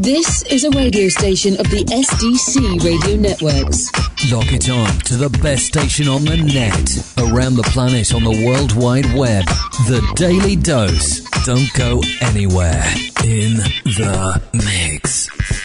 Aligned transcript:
This 0.00 0.42
is 0.44 0.64
a 0.64 0.70
radio 0.70 1.08
station 1.08 1.54
of 1.60 1.68
the 1.70 1.84
SDC 1.84 2.82
Radio 2.82 3.16
Networks. 3.16 3.90
Lock 4.32 4.52
it 4.52 4.68
on 4.70 4.88
to 5.00 5.16
the 5.16 5.28
best 5.42 5.66
station 5.66 6.08
on 6.08 6.24
the 6.24 6.36
net, 6.36 7.32
around 7.32 7.54
the 7.54 7.62
planet 7.64 8.14
on 8.14 8.24
the 8.24 8.46
World 8.46 8.74
Wide 8.74 9.12
Web. 9.14 9.44
The 9.86 10.02
Daily 10.16 10.56
Dose. 10.56 11.20
Don't 11.44 11.72
go 11.74 12.00
anywhere. 12.20 12.84
In 13.24 13.56
the 13.84 14.42
mix. 14.52 15.61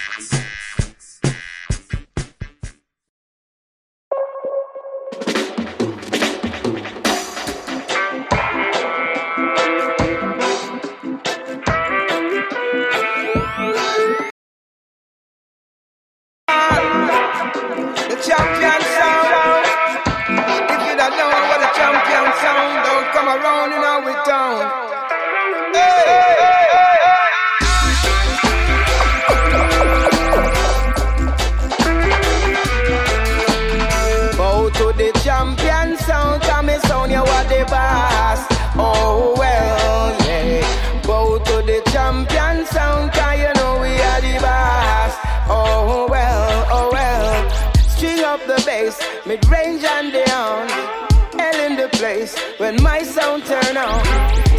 when 52.57 52.81
my 52.81 53.03
sound 53.03 53.45
turn 53.45 53.77
on. 53.77 54.03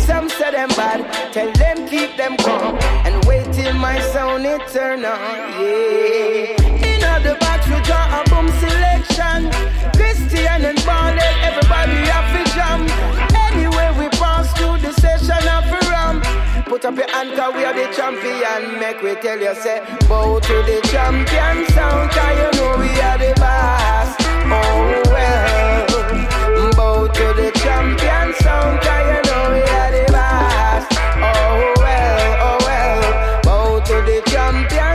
Some 0.00 0.28
say 0.28 0.50
them 0.52 0.68
bad, 0.70 1.32
tell 1.32 1.52
them 1.52 1.88
keep 1.88 2.16
them 2.16 2.36
calm 2.38 2.76
and 3.04 3.24
wait 3.26 3.52
till 3.52 3.74
my 3.74 4.00
sound 4.12 4.46
it 4.46 4.66
turn 4.68 5.04
on. 5.04 5.18
Yeah. 5.60 6.68
In 6.88 7.22
the 7.22 7.36
box 7.40 7.66
we 7.66 7.78
got 7.86 8.08
a 8.16 8.30
boom 8.30 8.48
selection. 8.62 9.50
Christian 9.98 10.64
and 10.64 10.80
Barnett, 10.86 11.36
everybody 11.42 11.98
have 12.12 12.34
a 12.40 12.44
jam. 12.54 12.80
Anyway 13.46 13.88
we 13.98 14.08
pass 14.16 14.46
through 14.56 14.78
the 14.78 14.92
session 15.00 15.44
of 15.48 15.64
ram. 15.90 16.22
Put 16.64 16.84
up 16.84 16.96
your 16.96 17.10
hand 17.10 17.36
cause 17.36 17.54
we 17.54 17.64
are 17.64 17.74
the 17.74 17.92
champion. 17.94 18.78
Make 18.80 19.02
we 19.02 19.14
tell 19.16 19.38
you 19.38 19.54
say, 19.56 19.82
bow 20.08 20.38
to 20.38 20.56
the 20.68 20.80
champion 20.90 21.66
sound 21.74 22.10
cause 22.12 22.38
you 22.38 22.60
know 22.60 22.76
we 22.78 22.90
are 23.00 23.18
the 23.18 23.34
best. 23.36 24.20
Oh 24.50 25.02
well, 25.12 26.72
bow 26.72 27.06
to 27.08 27.26
the 27.34 27.57
champion 27.68 28.34
sound, 28.40 28.80
cause 28.80 29.06
you 29.12 29.20
know 29.28 29.44
we 29.52 29.60
are 29.78 29.90
the 29.92 30.04
boss. 30.10 30.84
Oh 31.20 31.74
well, 31.84 32.36
oh 32.48 32.58
well, 32.66 33.42
bow 33.42 33.80
to 33.80 33.96
the 34.08 34.22
champion. 34.30 34.87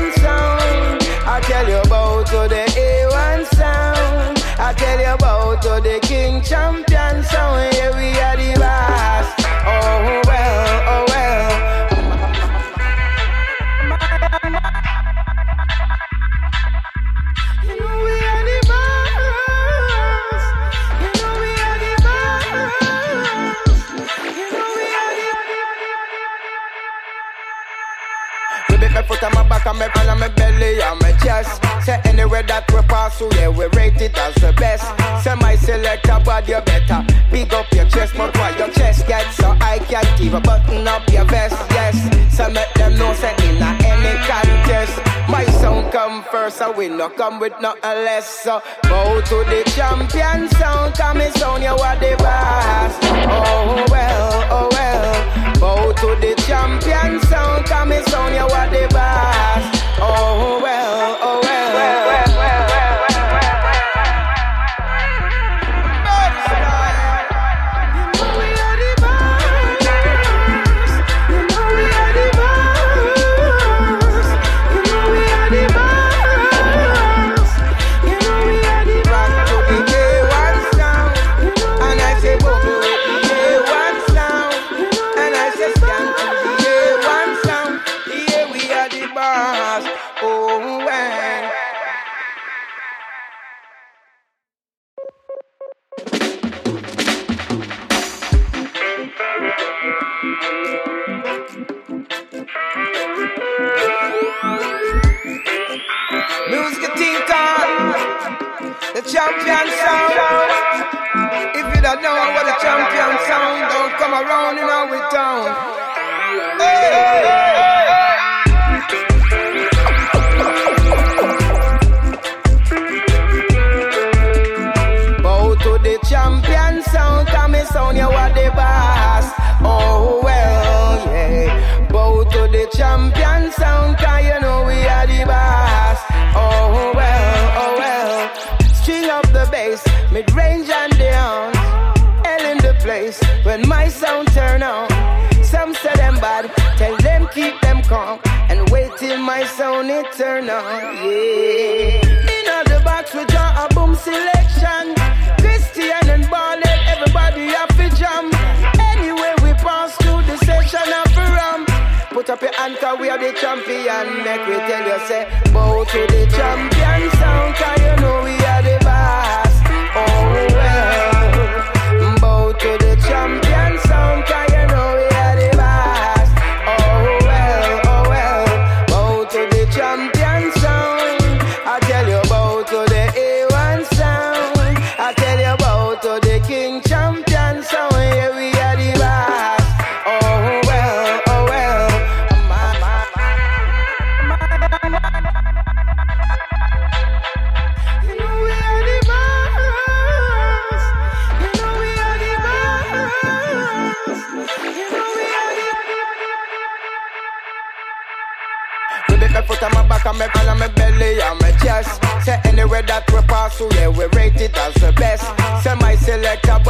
on 29.23 29.33
my 29.33 29.47
back 29.47 29.65
and 29.65 29.79
my 29.79 29.87
front 29.89 30.09
on 30.09 30.19
my 30.19 30.27
belly 30.29 30.81
and 30.81 30.99
my 31.01 31.11
chest. 31.23 31.61
Say 31.85 31.99
anywhere 32.05 32.43
that 32.43 32.69
we 32.73 32.81
pass 32.83 33.17
through, 33.17 33.31
yeah, 33.33 33.49
we 33.49 33.65
rate 33.77 33.99
it 34.01 34.17
as 34.17 34.35
the 34.35 34.53
best. 34.53 34.85
Say 35.23 35.35
my 35.35 35.55
selector 35.55 36.19
body, 36.23 36.51
you 36.51 36.61
better 36.61 37.05
big 37.31 37.53
up 37.53 37.71
your 37.73 37.85
chest, 37.89 38.13
but 38.17 38.35
why 38.37 38.55
your 38.57 38.69
chest 38.69 39.07
gets 39.07 39.37
so 39.37 39.55
I 39.61 39.79
can't 39.79 40.21
even 40.21 40.41
button 40.43 40.87
up 40.87 41.07
your 41.09 41.25
vest, 41.25 41.55
yes. 41.71 41.95
So 42.35 42.49
make 42.49 42.73
them 42.73 42.97
know, 42.97 43.13
say 43.13 43.33
in 43.49 43.61
a 43.61 43.69
any 43.83 44.13
contest. 44.27 44.99
My 45.29 45.45
sound 45.61 45.91
come 45.91 46.23
first, 46.31 46.57
so 46.57 46.71
we 46.71 46.89
no 46.89 47.09
come 47.09 47.39
with 47.39 47.53
nothing 47.61 47.81
less. 47.81 48.27
So 48.27 48.61
bow 48.83 49.21
to 49.21 49.35
the 49.49 49.63
champion 49.75 50.49
sound, 50.49 50.95
come 50.95 51.21
in 51.21 51.31
sound, 51.33 51.63
you 51.63 51.69
are 51.69 51.95
the 51.95 52.15
best. 52.17 52.99
Oh 53.29 53.85
well. 53.89 54.22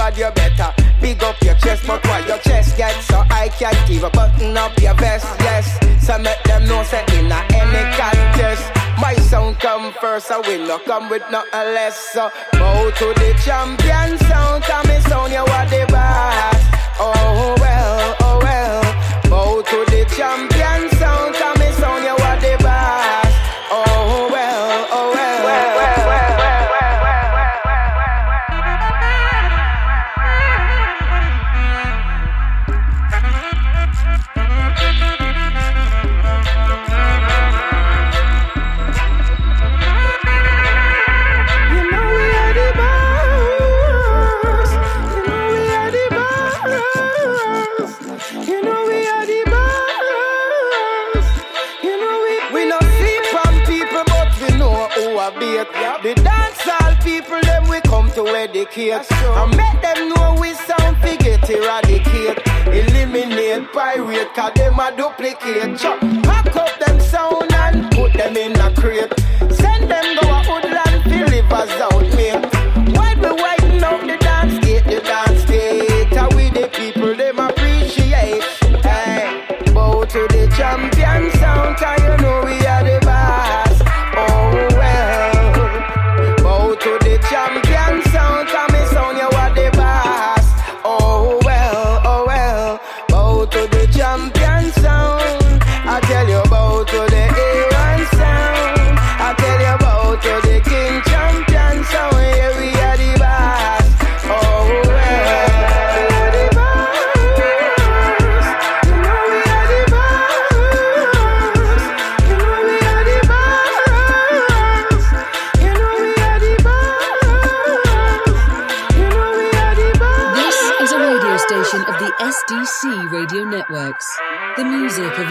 bad, 0.04 0.18
you 0.18 0.32
better 0.36 0.74
big 1.02 1.24
up 1.24 1.42
your 1.42 1.56
chest. 1.56 1.86
But 1.88 2.04
why 2.06 2.20
your 2.28 2.38
chest 2.40 2.78
gets 2.78 3.06
so 3.06 3.24
I 3.30 3.50
can't 3.50 3.90
even 3.90 4.12
button 4.12 4.58
up 4.58 4.78
your 4.80 4.96
vest, 4.96 5.28
yes. 5.40 5.66
So 6.06 6.18
make 6.18 6.42
them 6.44 6.66
know, 6.66 6.84
say, 6.84 7.04
in 7.18 7.32
a 7.32 7.40
any 7.54 7.84
contest. 7.98 8.66
My 9.00 9.16
sound 9.16 9.60
come 9.60 9.94
first, 10.02 10.32
I 10.32 10.40
will 10.40 10.68
not 10.68 10.86
come 10.86 11.10
with 11.10 11.24
nothing 11.32 11.74
less. 11.74 11.98
So 11.98 12.30
bow 12.54 12.92
to 12.92 13.06
the 13.20 13.40
champion 13.44 14.18
sound, 14.28 14.64
come 14.64 15.02
sound, 15.04 15.32
you 15.32 15.40
are 15.40 15.66
the 15.70 15.86
best. 15.90 16.68
Oh 17.00 17.56
well. 17.60 18.23
eradicate. 58.64 59.12
And 59.12 59.58
make 59.58 59.82
them 59.82 60.10
know 60.10 60.38
we 60.40 60.54
sound 60.54 60.98
figure 60.98 61.38
eradicate. 61.50 62.40
Eliminate 62.68 63.72
pirate, 63.74 64.34
cause 64.34 64.54
them 64.56 64.80
a 64.80 64.96
duplicate. 64.96 65.80
Pack 66.24 66.56
up 66.56 66.80
them 66.80 67.00
sound 67.00 67.54
and 67.54 67.92
put 67.92 68.14
them 68.14 68.38
in 68.38 68.60
a 68.60 68.74
crate. 68.76 69.13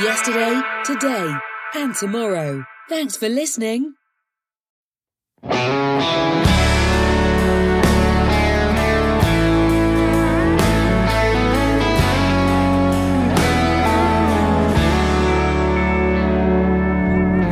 yesterday, 0.02 0.60
today, 0.84 1.32
and 1.74 1.94
tomorrow. 1.94 2.64
Thanks 2.88 3.16
for 3.16 3.28
listening. 3.28 3.94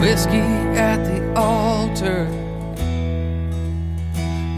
Whiskey 0.01 0.41
at 0.75 1.05
the 1.05 1.33
altar, 1.37 2.25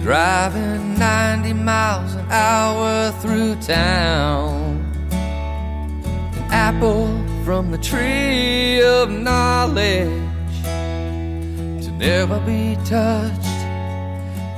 driving 0.02 0.98
90 0.98 1.52
miles 1.52 2.14
an 2.14 2.26
hour 2.30 3.10
through 3.20 3.56
town. 3.56 4.80
An 5.12 6.50
apple 6.50 7.21
from 7.44 7.72
the 7.72 7.78
tree 7.78 8.80
of 8.82 9.10
knowledge 9.10 10.08
to 11.84 11.90
never 11.92 12.38
be 12.40 12.76
touched 12.84 13.46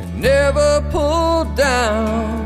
and 0.03 0.21
never 0.21 0.83
pulled 0.91 1.57
down. 1.57 2.44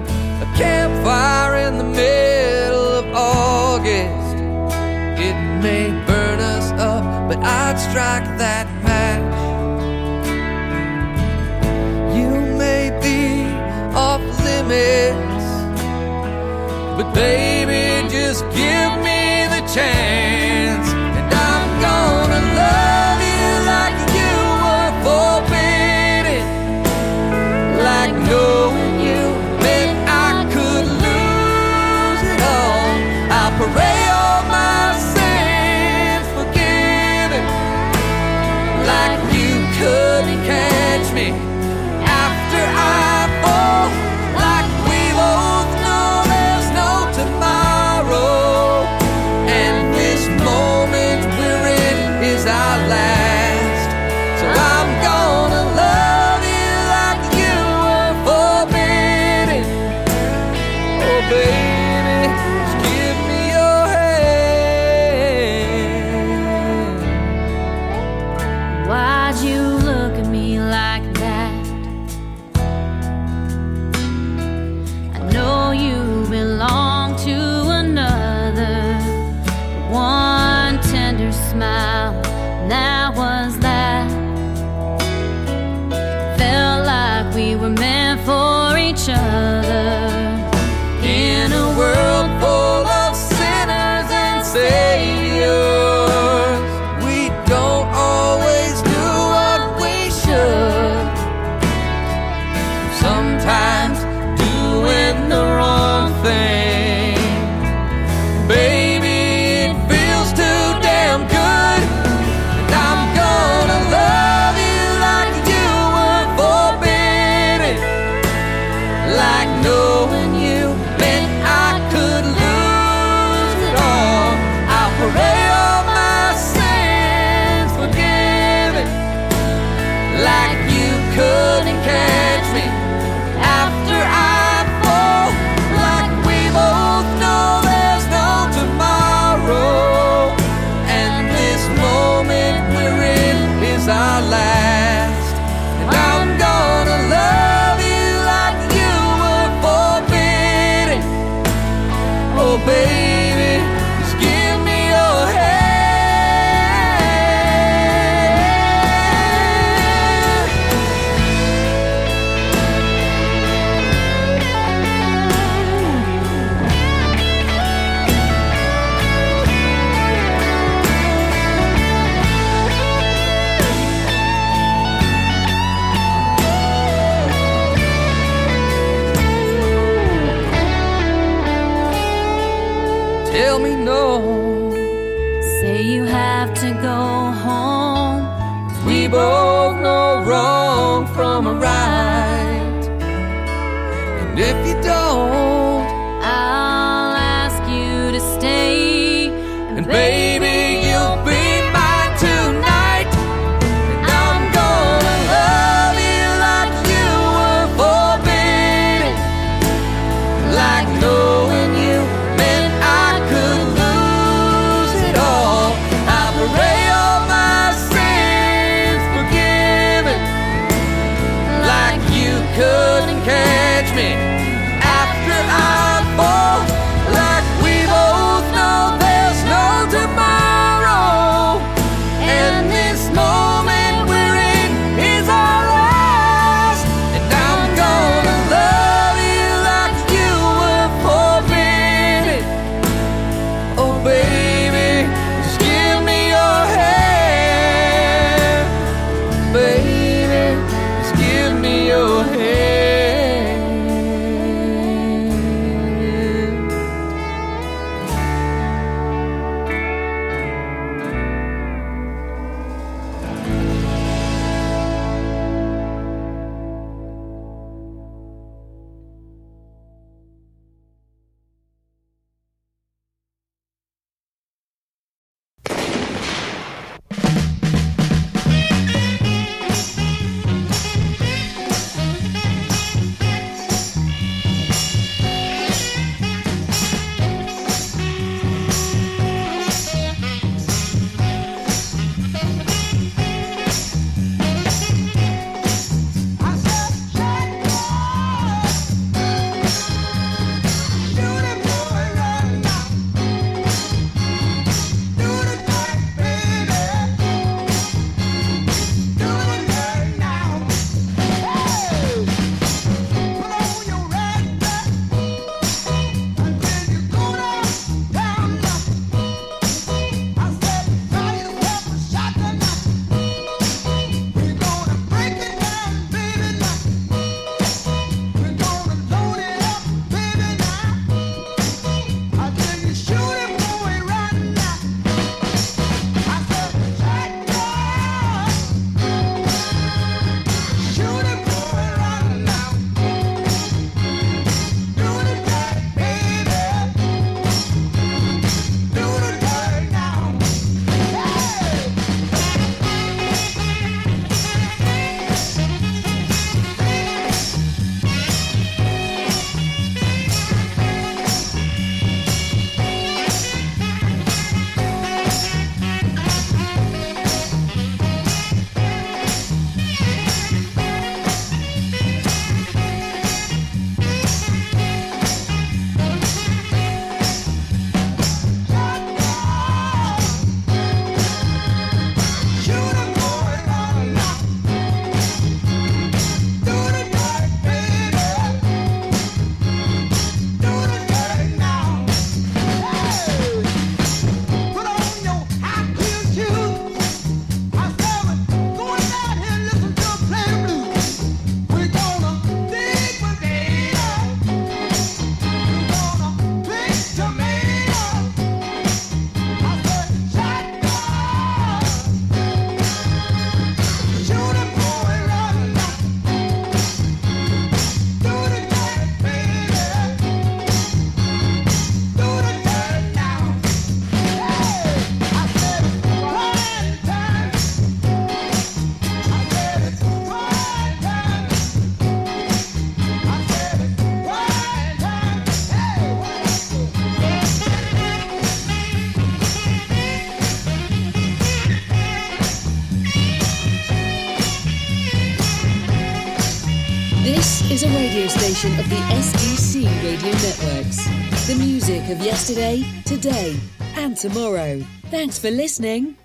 is 447.78 447.85
a 447.85 447.97
radio 447.97 448.26
station 448.26 448.76
of 448.80 448.88
the 448.88 448.97
SDC 448.97 449.85
Radio 450.02 450.32
Networks. 450.32 451.06
The 451.47 451.54
music 451.54 452.02
of 452.11 452.20
yesterday, 452.20 452.82
today, 453.04 453.56
and 453.94 454.16
tomorrow. 454.16 454.80
Thanks 455.11 455.38
for 455.38 455.50
listening. 455.50 456.18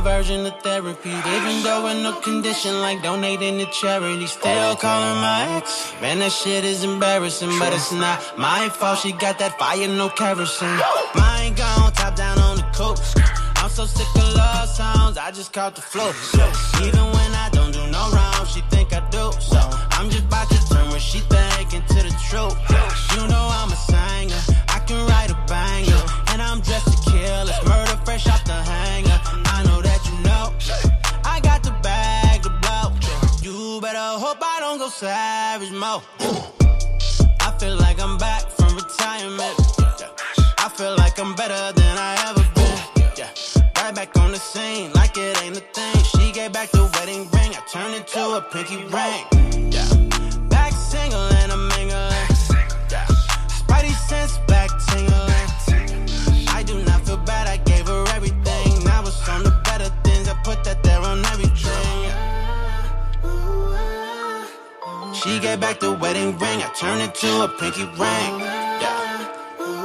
version 0.00 0.46
of 0.46 0.54
therapy. 0.60 1.10
Even 1.10 1.62
though 1.62 1.86
in 1.88 2.02
no 2.02 2.12
condition, 2.20 2.80
like 2.80 3.02
donating 3.02 3.58
to 3.58 3.66
charity. 3.66 4.26
Still 4.26 4.76
calling 4.76 5.20
my 5.20 5.56
ex. 5.56 5.92
Man, 6.00 6.18
that 6.20 6.32
shit 6.32 6.64
is 6.64 6.84
embarrassing, 6.84 7.50
but 7.58 7.72
it's 7.72 7.92
not 7.92 8.38
my 8.38 8.68
fault. 8.68 8.98
She 8.98 9.12
got 9.12 9.38
that 9.38 9.58
fire, 9.58 9.88
no 9.88 10.08
kerosene. 10.08 10.80
Mine 11.14 11.54
gone, 11.54 11.92
top 11.92 12.16
down 12.16 12.38
on 12.38 12.56
the 12.56 12.66
coast. 12.74 13.18
I'm 13.56 13.68
so 13.68 13.84
sick 13.84 14.08
of 14.16 14.34
love 14.34 14.68
songs, 14.68 15.18
I 15.18 15.30
just 15.30 15.52
caught 15.52 15.74
the 15.74 15.82
flow. 15.82 16.12
So 16.12 16.44
even 16.82 17.04
when 17.16 17.32
I 17.34 17.50
don't 17.52 17.72
do 17.72 17.86
no 17.90 18.10
wrong, 18.10 18.46
she 18.46 18.62
think 18.72 18.92
I 18.94 19.00
do. 19.10 19.30
So 19.38 19.60
I'm 19.92 20.08
just 20.08 20.24
about 20.24 20.48
to 20.48 20.58
turn 20.68 20.88
what 20.88 21.00
she 21.00 21.20
think 21.20 21.74
into 21.74 21.94
the 21.94 22.14
truth. 22.28 22.56
You 23.14 23.28
know 23.28 23.48
I'm 23.52 23.70
a 23.70 23.76
singer, 23.76 24.40
I 24.68 24.78
can 24.86 25.06
write 25.06 25.30
a 25.30 25.38
banger, 25.46 26.02
and 26.28 26.40
I'm 26.40 26.60
dressed 26.60 26.88
to 26.88 27.10
kill. 27.10 27.48
It's 27.48 27.64
murder 27.68 28.00
fresh 28.04 28.26
off 28.28 28.42
the 28.44 28.54
hanger. 28.54 29.19
Savage 35.00 35.72
mode. 35.72 36.02
I 37.40 37.56
feel 37.58 37.74
like 37.76 37.98
I'm 37.98 38.18
back 38.18 38.42
from 38.50 38.74
retirement. 38.74 39.56
I 40.58 40.68
feel 40.76 40.94
like 40.94 41.18
I'm 41.18 41.34
better 41.34 41.72
than 41.72 41.96
I 41.96 42.12
ever 42.28 42.44
been. 42.54 42.78
Right 43.76 43.94
back 43.94 44.14
on 44.18 44.32
the 44.32 44.38
scene, 44.38 44.92
like 44.92 45.16
it 45.16 45.42
ain't 45.42 45.56
a 45.56 45.60
thing. 45.60 46.04
She 46.04 46.32
gave 46.32 46.52
back 46.52 46.70
the 46.70 46.84
wedding 46.96 47.22
ring, 47.30 47.52
I 47.56 47.62
turned 47.72 47.94
it 47.94 48.08
to 48.08 48.36
a 48.36 48.42
pinky 48.52 48.76
ring. 48.76 49.39
She 65.22 65.38
gave 65.38 65.60
back 65.60 65.80
the 65.80 65.92
wedding 65.92 66.38
ring, 66.38 66.62
I 66.62 66.72
turned 66.74 67.02
it 67.02 67.14
to 67.16 67.44
a 67.44 67.48
pinky 67.48 67.84
ring. 67.84 68.40
Yeah. 68.80 69.28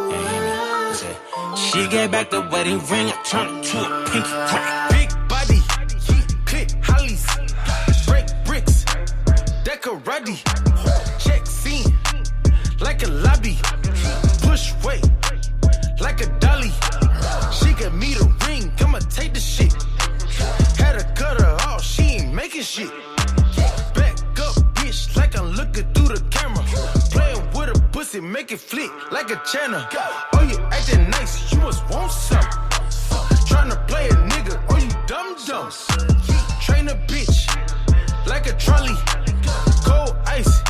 Yeah, 0.09 0.93
say, 0.93 1.17
She 1.57 1.87
gave 1.89 2.11
back 2.11 2.29
the 2.29 2.39
wedding 2.49 2.79
ring, 2.87 3.11
I 3.11 3.21
turned 3.25 3.57
it 3.57 3.63
to 3.65 3.79
a 3.79 4.05
pinky 4.05 4.31
ring. 4.31 4.87
Big 4.95 5.27
body, 5.27 5.61
click 6.45 6.71
hollies, 6.81 7.25
break 8.07 8.27
bricks, 8.45 8.85
decorati, 9.65 10.37
check 11.19 11.45
scene, 11.45 11.93
like 12.79 13.03
a 13.03 13.09
lobby, 13.09 13.59
push 14.41 14.71
weight, 14.85 15.03
like 15.99 16.21
a 16.21 16.27
dolly. 16.39 16.71
She 17.51 17.73
gave 17.73 17.93
me 17.93 18.13
the 18.13 18.33
ring, 18.47 18.71
I'ma 18.79 18.99
take 19.09 19.33
the 19.33 19.41
shit. 19.41 19.73
Had 20.77 20.97
to 20.97 21.05
cut 21.13 21.41
her 21.41 21.55
off, 21.55 21.79
oh, 21.79 21.81
she 21.81 22.03
ain't 22.03 22.33
making 22.33 22.61
shit. 22.61 23.14
Pussy, 28.15 28.21
make 28.21 28.51
it 28.51 28.59
flick 28.59 28.91
like 29.11 29.29
a 29.31 29.41
channel. 29.45 29.83
Oh, 30.33 30.43
you 30.43 30.57
acting 30.71 31.09
nice, 31.09 31.51
you 31.51 31.59
must 31.59 31.87
want 31.89 32.11
some. 32.11 32.39
Tryna 33.47 33.87
play 33.87 34.07
a 34.09 34.13
nigga, 34.13 34.61
oh 34.69 34.77
you 34.77 34.89
dumb 35.07 35.35
dumb. 35.45 35.71
Train 36.61 36.87
a 36.89 36.95
bitch 37.07 37.47
like 38.27 38.47
a 38.47 38.53
trolley. 38.53 38.95
Cold 39.83 40.15
ice, 40.25 40.61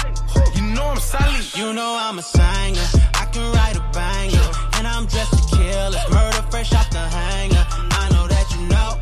you 0.55 0.63
know 0.73 0.85
I'm 0.85 0.99
solid. 0.99 1.55
You 1.55 1.73
know 1.73 1.97
I'm 1.99 2.19
a 2.19 2.21
singer, 2.21 2.87
I 3.13 3.27
can 3.31 3.45
write 3.53 3.77
a 3.77 3.83
banger, 3.93 4.47
and 4.77 4.87
I'm 4.87 5.05
dressed 5.05 5.31
to 5.31 5.55
kill. 5.55 5.93
It's 5.93 6.11
murder 6.11 6.43
fresh 6.49 6.73
off 6.73 6.89
the 6.89 6.99
hanger. 6.99 7.65
I 7.69 8.09
know 8.11 8.27
that 8.27 8.45
you 8.53 8.67
know. 8.67 8.99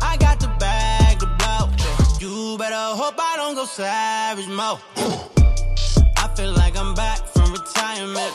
I 0.00 0.16
got 0.18 0.40
the 0.40 0.48
bag 0.58 1.20
to 1.20 1.26
blow. 1.38 1.70
You 2.20 2.58
better 2.58 2.96
hope 3.00 3.14
I 3.18 3.36
don't 3.36 3.54
go 3.54 3.64
savage 3.64 4.48
mode. 4.48 5.45
Retirement. 7.58 8.32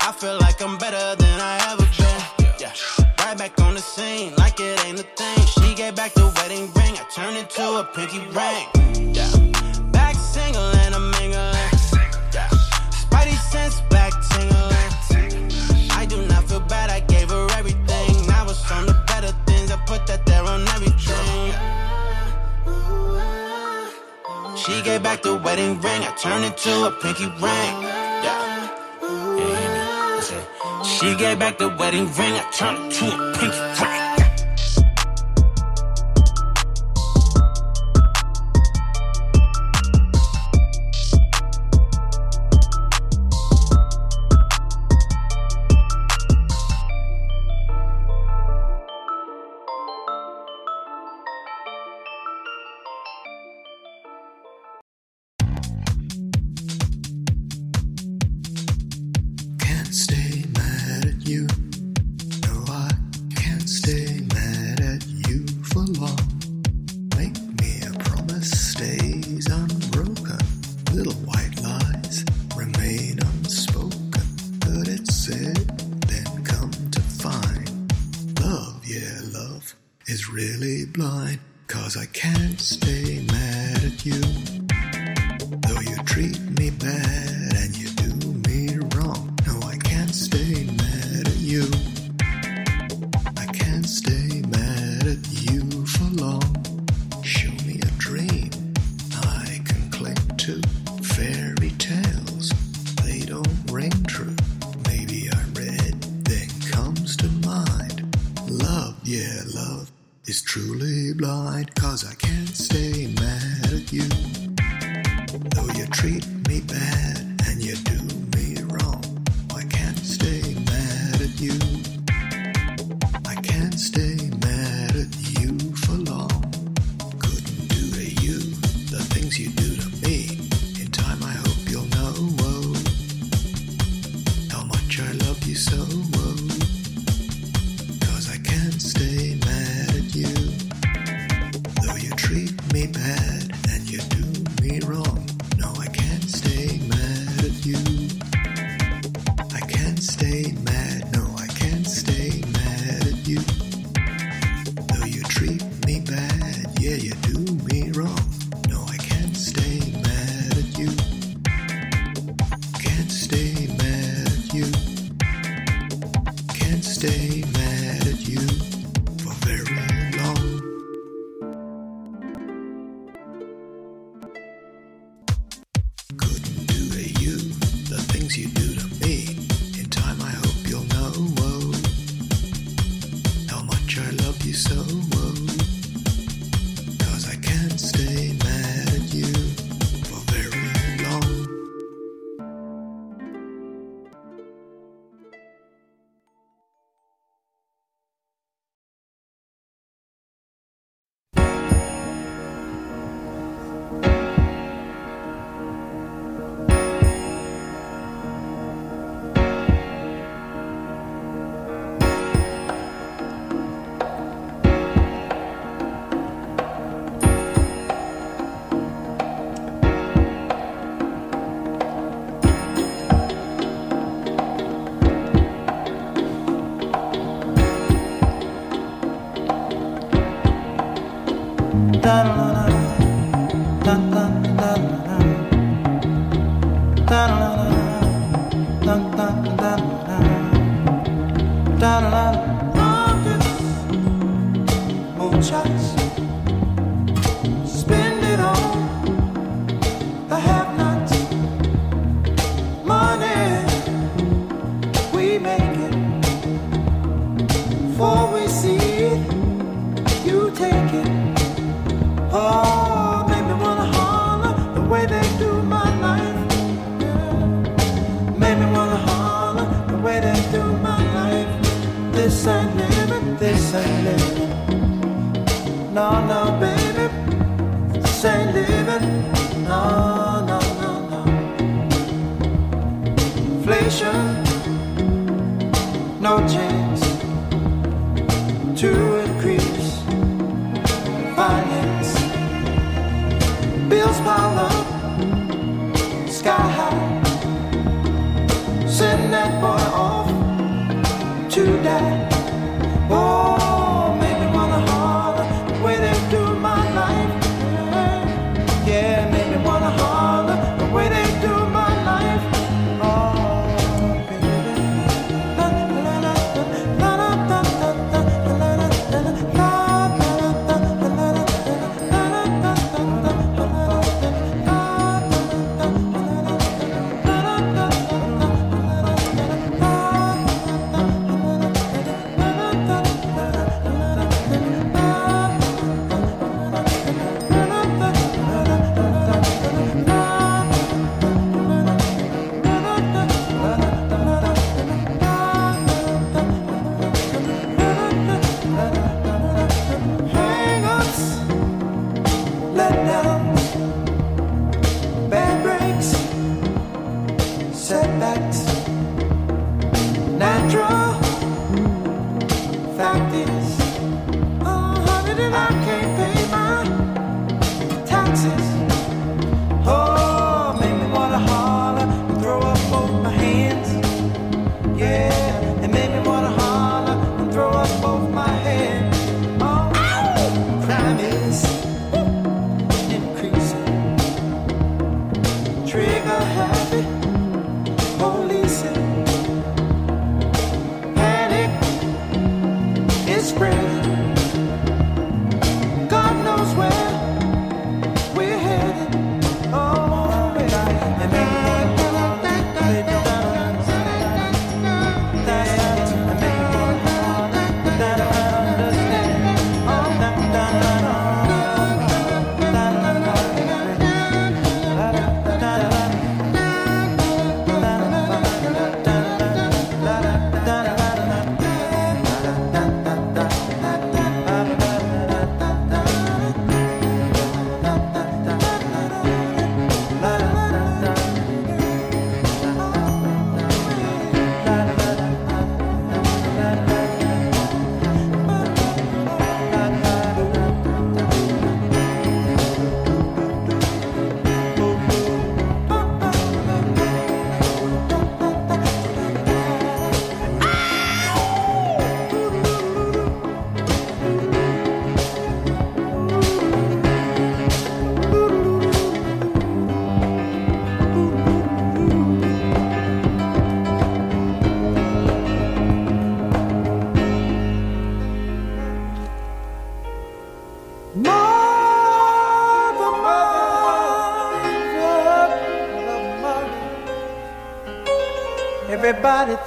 I 0.00 0.12
feel 0.12 0.38
like 0.38 0.60
I'm 0.62 0.78
better 0.78 1.16
than 1.16 1.40
I 1.40 1.54
ever 1.72 1.86
been. 1.98 2.54
Yeah. 2.60 2.72
Right 3.18 3.36
back 3.36 3.60
on 3.60 3.74
the 3.74 3.80
scene, 3.80 4.34
like 4.36 4.60
it 4.60 4.84
ain't 4.84 5.00
a 5.00 5.02
thing. 5.02 5.46
She 5.46 5.74
gave 5.74 5.94
back 5.94 6.12
the 6.14 6.26
wedding 6.36 6.70
ring, 6.74 6.94
I 6.98 7.04
turned 7.14 7.36
it 7.36 7.50
to 7.50 7.80
a 7.80 7.84
pinky 7.84 8.20
ring. 8.38 8.81
She 24.64 24.80
gave 24.82 25.02
back 25.02 25.22
the 25.22 25.34
wedding 25.34 25.80
ring, 25.80 26.02
I 26.02 26.14
turned 26.16 26.44
it 26.44 26.56
to 26.58 26.86
a 26.86 26.90
pinky 27.02 27.26
ring. 27.26 27.82
Yeah. 28.22 28.68
She 30.84 31.16
gave 31.16 31.40
back 31.40 31.58
the 31.58 31.68
wedding 31.68 32.04
ring, 32.04 32.34
I 32.34 32.48
turned 32.52 32.78
it 32.86 32.92
to 32.92 33.06
a 33.06 33.32
pinky 33.32 33.82
ring. 33.82 34.01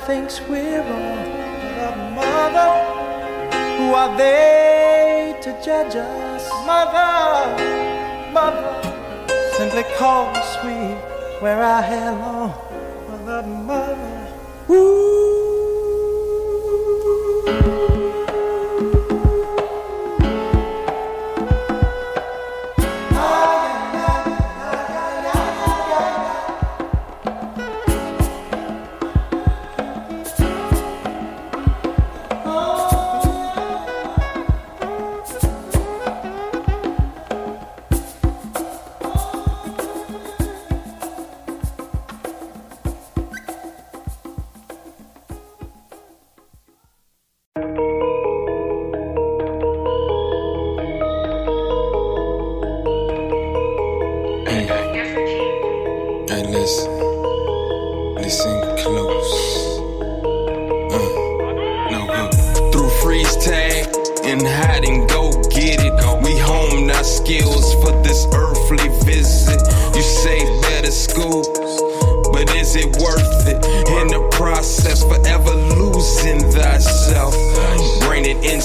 Thinks 0.06 0.40
we're 0.42 0.84
all 0.84 1.46
a 1.88 2.12
mother. 2.14 2.72
Who 3.78 3.94
are 3.94 4.16
they 4.16 5.36
to 5.42 5.52
judge 5.64 5.96
us? 5.96 6.48
Mother, 6.66 7.58
mother, 8.32 9.28
simply 9.58 9.84
cause 9.98 10.58
we 10.64 10.76
wear 11.42 11.64
our 11.64 11.82
hair 11.82 12.12
long. 12.12 12.55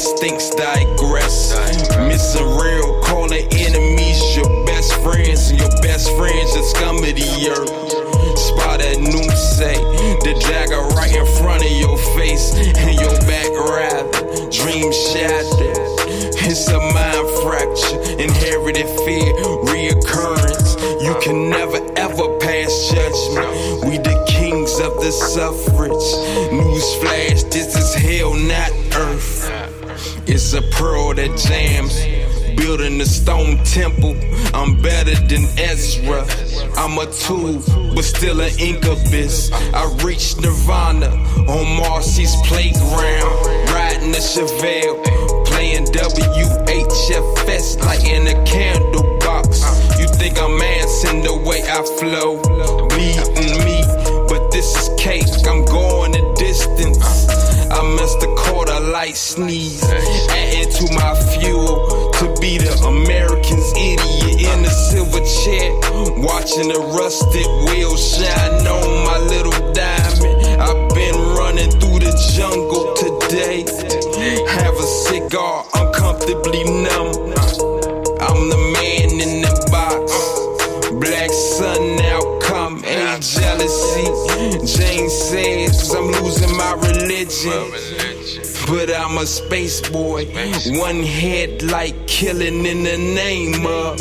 Instincts 0.00 0.48
digress. 0.56 1.52
Missing 2.08 2.48
real, 2.56 3.00
calling 3.02 3.46
enemies 3.52 4.20
your 4.34 4.48
best 4.64 4.94
friends, 5.02 5.50
and 5.50 5.60
your 5.60 5.68
best 5.82 6.08
friends 6.16 6.54
the 6.56 6.62
scum 6.72 6.96
of 6.96 7.14
the 7.20 7.32
earth. 7.52 8.38
Spot 8.38 8.80
a 8.80 8.96
say 9.36 9.76
the 10.24 10.32
dagger 10.40 10.80
right 10.96 11.14
in 11.14 11.26
front 11.36 11.62
of 11.62 11.70
your 11.70 11.98
face, 12.16 12.54
and 12.54 12.96
your 12.98 13.12
back 13.28 13.52
rather. 13.68 14.08
Dream 14.48 14.90
shattered. 14.90 15.76
It's 16.48 16.68
a 16.68 16.80
mind 16.80 17.28
fracture, 17.44 18.00
inherited 18.16 18.88
fear, 19.04 19.34
reoccurrence. 19.68 20.80
You 21.04 21.14
can 21.20 21.50
never 21.50 21.76
ever 21.96 22.38
pass 22.38 22.72
judgment. 22.88 23.84
We 23.84 23.98
the 23.98 24.16
kings 24.26 24.80
of 24.80 24.96
the 24.96 25.12
suffrage. 25.12 26.08
Newsflash, 26.50 27.50
jams. 31.46 31.94
Building 32.56 33.00
a 33.00 33.06
stone 33.06 33.56
temple, 33.64 34.16
I'm 34.54 34.80
better 34.82 35.14
than 35.26 35.44
Ezra. 35.58 36.26
I'm 36.76 36.98
a 36.98 37.06
tool, 37.10 37.62
but 37.94 38.04
still 38.04 38.40
an 38.40 38.52
incubus. 38.58 39.50
I 39.52 39.84
reached 40.04 40.40
nirvana 40.40 41.08
on 41.48 41.76
Marcy's 41.76 42.34
playground. 42.44 43.32
Riding 43.72 44.10
a 44.10 44.22
Chevelle, 44.22 45.46
playing 45.46 45.86
WHFS 45.86 47.80
like 47.80 48.04
in 48.04 48.26
a 48.26 48.44
candle 48.44 49.18
box. 49.20 49.62
You 49.98 50.06
think 50.08 50.38
I'm 50.38 50.60
answering 50.60 51.22
the 51.22 51.36
way 51.36 51.62
I 51.62 51.82
flow? 51.98 52.40
Beating 52.90 53.64
me, 53.64 53.82
but 54.28 54.50
this 54.50 54.68
is 54.76 54.90
cake. 55.00 55.26
I'm 55.46 55.64
going 55.64 56.12
the 56.12 56.34
distance. 56.36 56.98
I 57.70 57.82
missed 57.96 58.20
the 58.20 58.34
quarter 58.36 58.80
light 58.80 59.16
sneeze, 59.16 59.80
watching 66.50 66.68
the 66.68 66.80
rusted 66.80 67.46
wheel 67.68 67.96
shine 67.96 68.66
on 68.66 69.04
my 69.04 69.18
little 69.18 69.52
diamond. 69.72 70.60
I've 70.60 70.88
been 70.94 71.14
running 71.36 71.70
through 71.70 72.00
the 72.00 72.12
jungle 72.34 72.94
today. 72.94 73.62
Have 74.48 74.74
a 74.74 74.82
cigar, 74.82 75.64
uncomfortably 75.74 76.64
numb. 76.64 77.14
I'm 78.20 78.48
the 78.48 78.58
man 78.74 79.10
in 79.20 79.42
the 79.42 79.68
box. 79.70 80.90
Black 80.90 81.30
sun 81.30 82.00
outcome, 82.00 82.84
ain't 82.84 83.22
jealousy. 83.22 84.06
Jane 84.66 85.08
says 85.08 85.94
I'm 85.94 86.06
losing 86.06 86.56
my 86.56 86.72
religion. 86.74 88.10
But 88.66 88.90
I'm 88.94 89.18
a 89.18 89.26
space 89.26 89.88
boy. 89.88 90.26
One 90.78 91.02
head 91.02 91.62
like 91.62 92.06
killing 92.06 92.66
in 92.66 92.82
the 92.82 92.96
name 92.96 93.66
of 93.66 93.98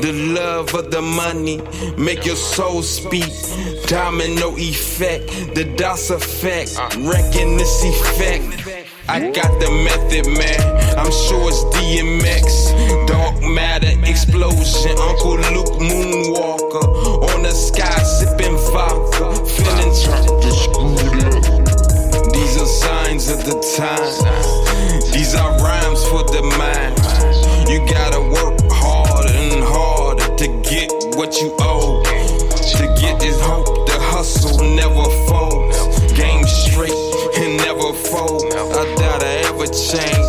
the 0.00 0.12
love 0.12 0.74
of 0.74 0.90
the 0.90 1.02
money. 1.02 1.58
Make 2.00 2.24
your 2.24 2.36
soul 2.36 2.82
speak. 2.82 3.30
Domino 3.86 4.56
effect, 4.56 5.28
the 5.54 5.64
DOS 5.76 6.08
effect. 6.08 6.78
Wrecking 6.96 7.58
this 7.58 7.84
effect. 7.84 8.88
I 9.06 9.30
got 9.30 9.60
the 9.60 9.70
method, 9.84 10.26
man. 10.26 10.96
I'm 10.96 11.12
sure 11.12 11.48
it's 11.50 11.62
DMX. 11.76 13.06
Dark 13.06 13.42
matter 13.42 13.92
explosion. 14.08 14.96
Uncle 14.98 15.36
Luke 15.52 15.76
Moonwalker. 15.76 17.34
On 17.34 17.42
the 17.42 17.52
sky, 17.52 18.02
sipping 18.02 18.56
vodka. 18.72 19.34
Feeling 19.44 19.92
screwed 19.92 21.24
up. 21.28 22.32
These 22.32 22.56
are 22.62 22.66
signs 22.66 23.28
of 23.28 23.44
the 23.44 23.60
time. 23.76 24.39
I 39.92 40.19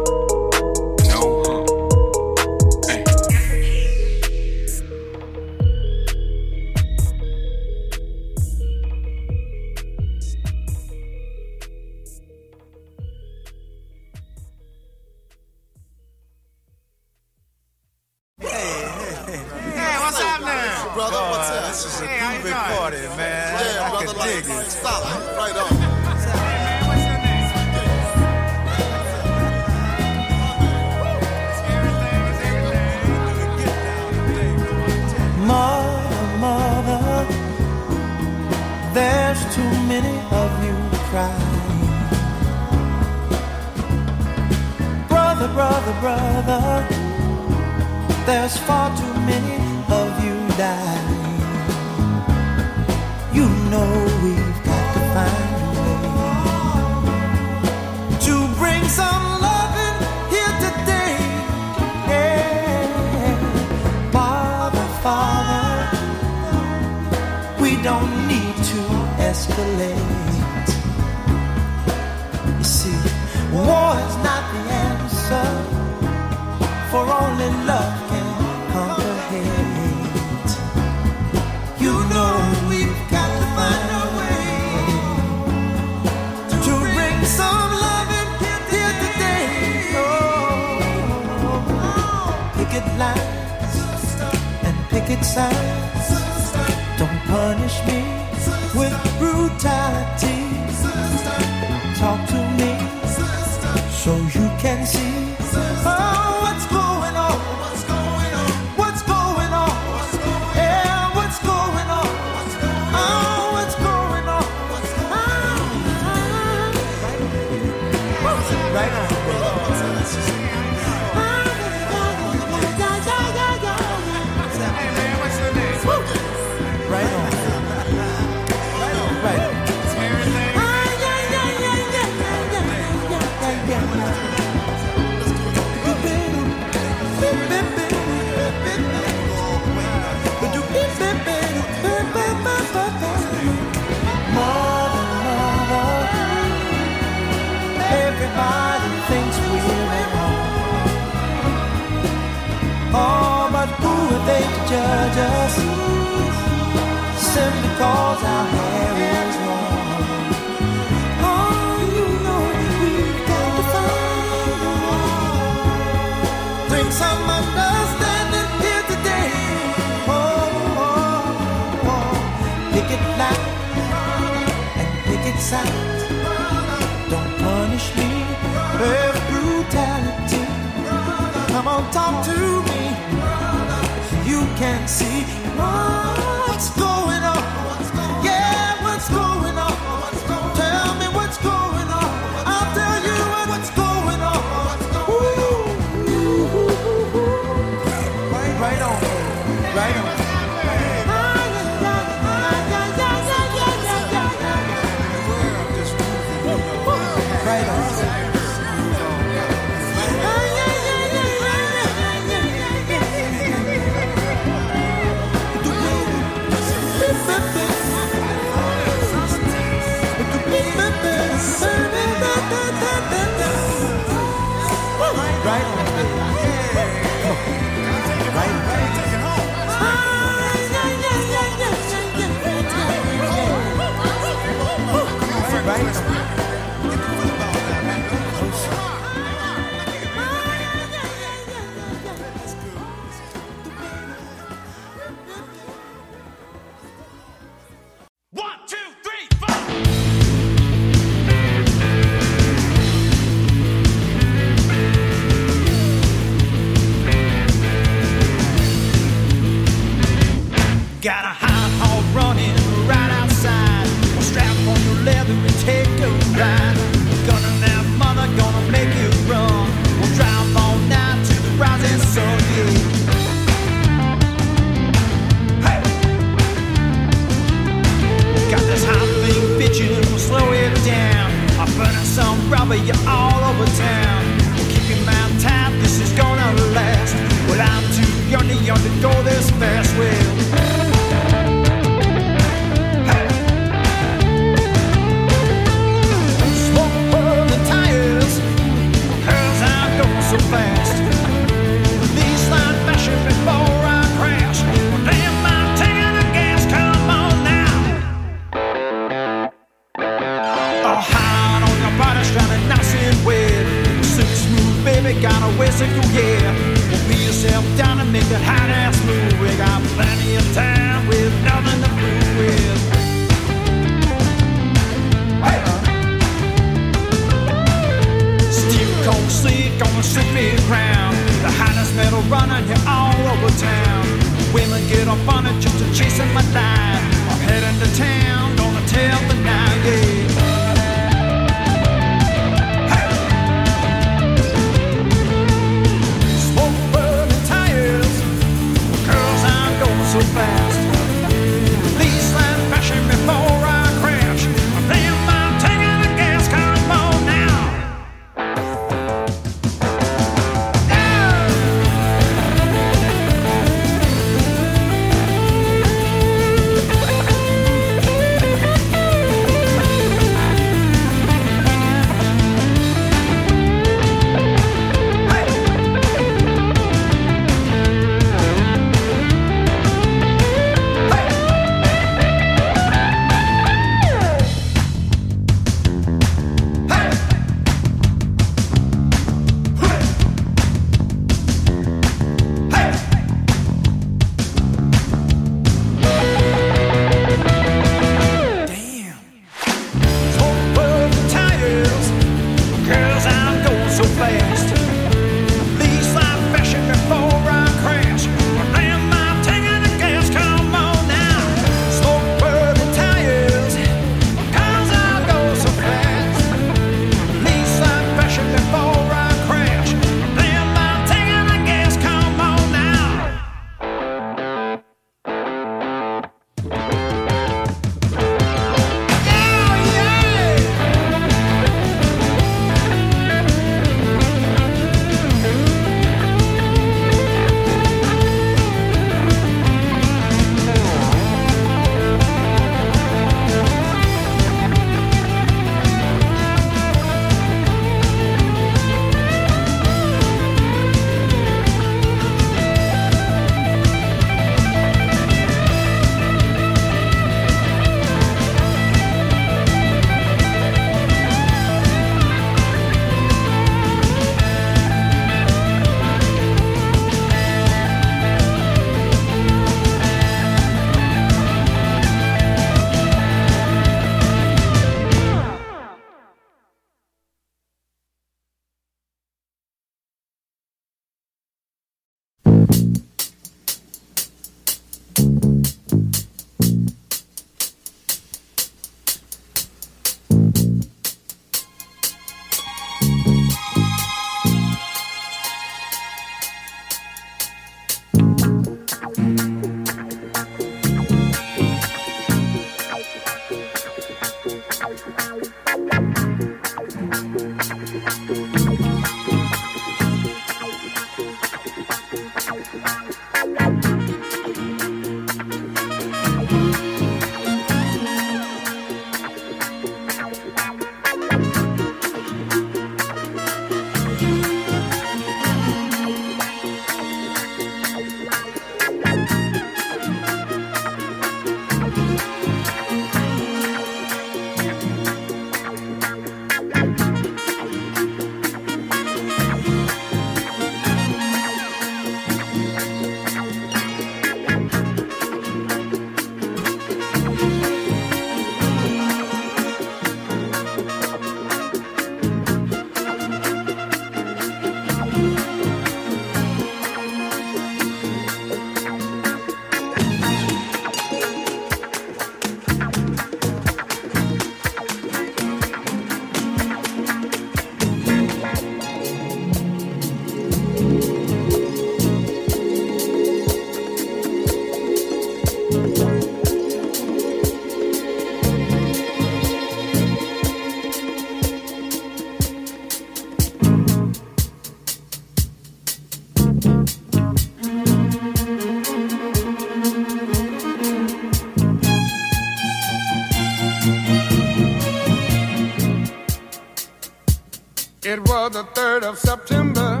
the 598.56 598.62
3rd 598.80 599.02
of 599.02 599.18
September, 599.18 600.00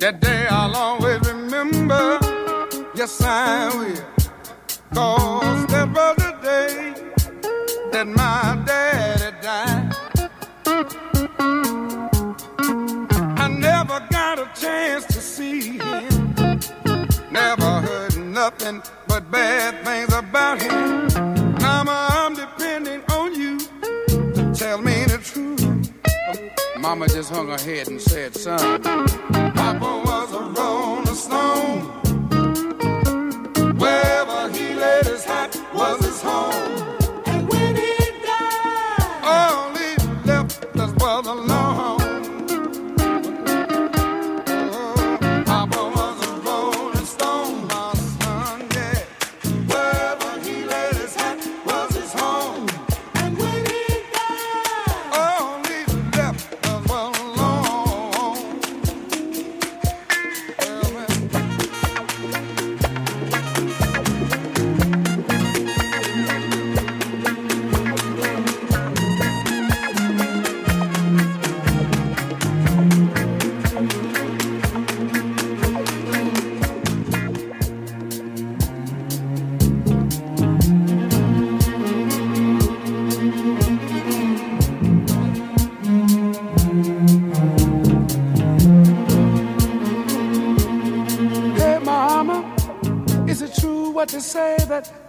that 0.00 0.18
day 0.20 0.47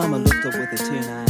Mama 0.00 0.16
looked 0.16 0.46
up 0.46 0.54
with 0.54 0.72
a 0.72 0.76
tear 0.78 0.96
in 0.96 1.02
her 1.02 1.24
eye. 1.28 1.29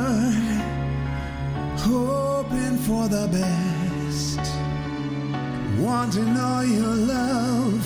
for 2.91 3.07
the 3.07 3.27
best. 3.39 4.43
wanting 5.79 6.35
all 6.37 6.65
your 6.65 6.95
love, 7.15 7.83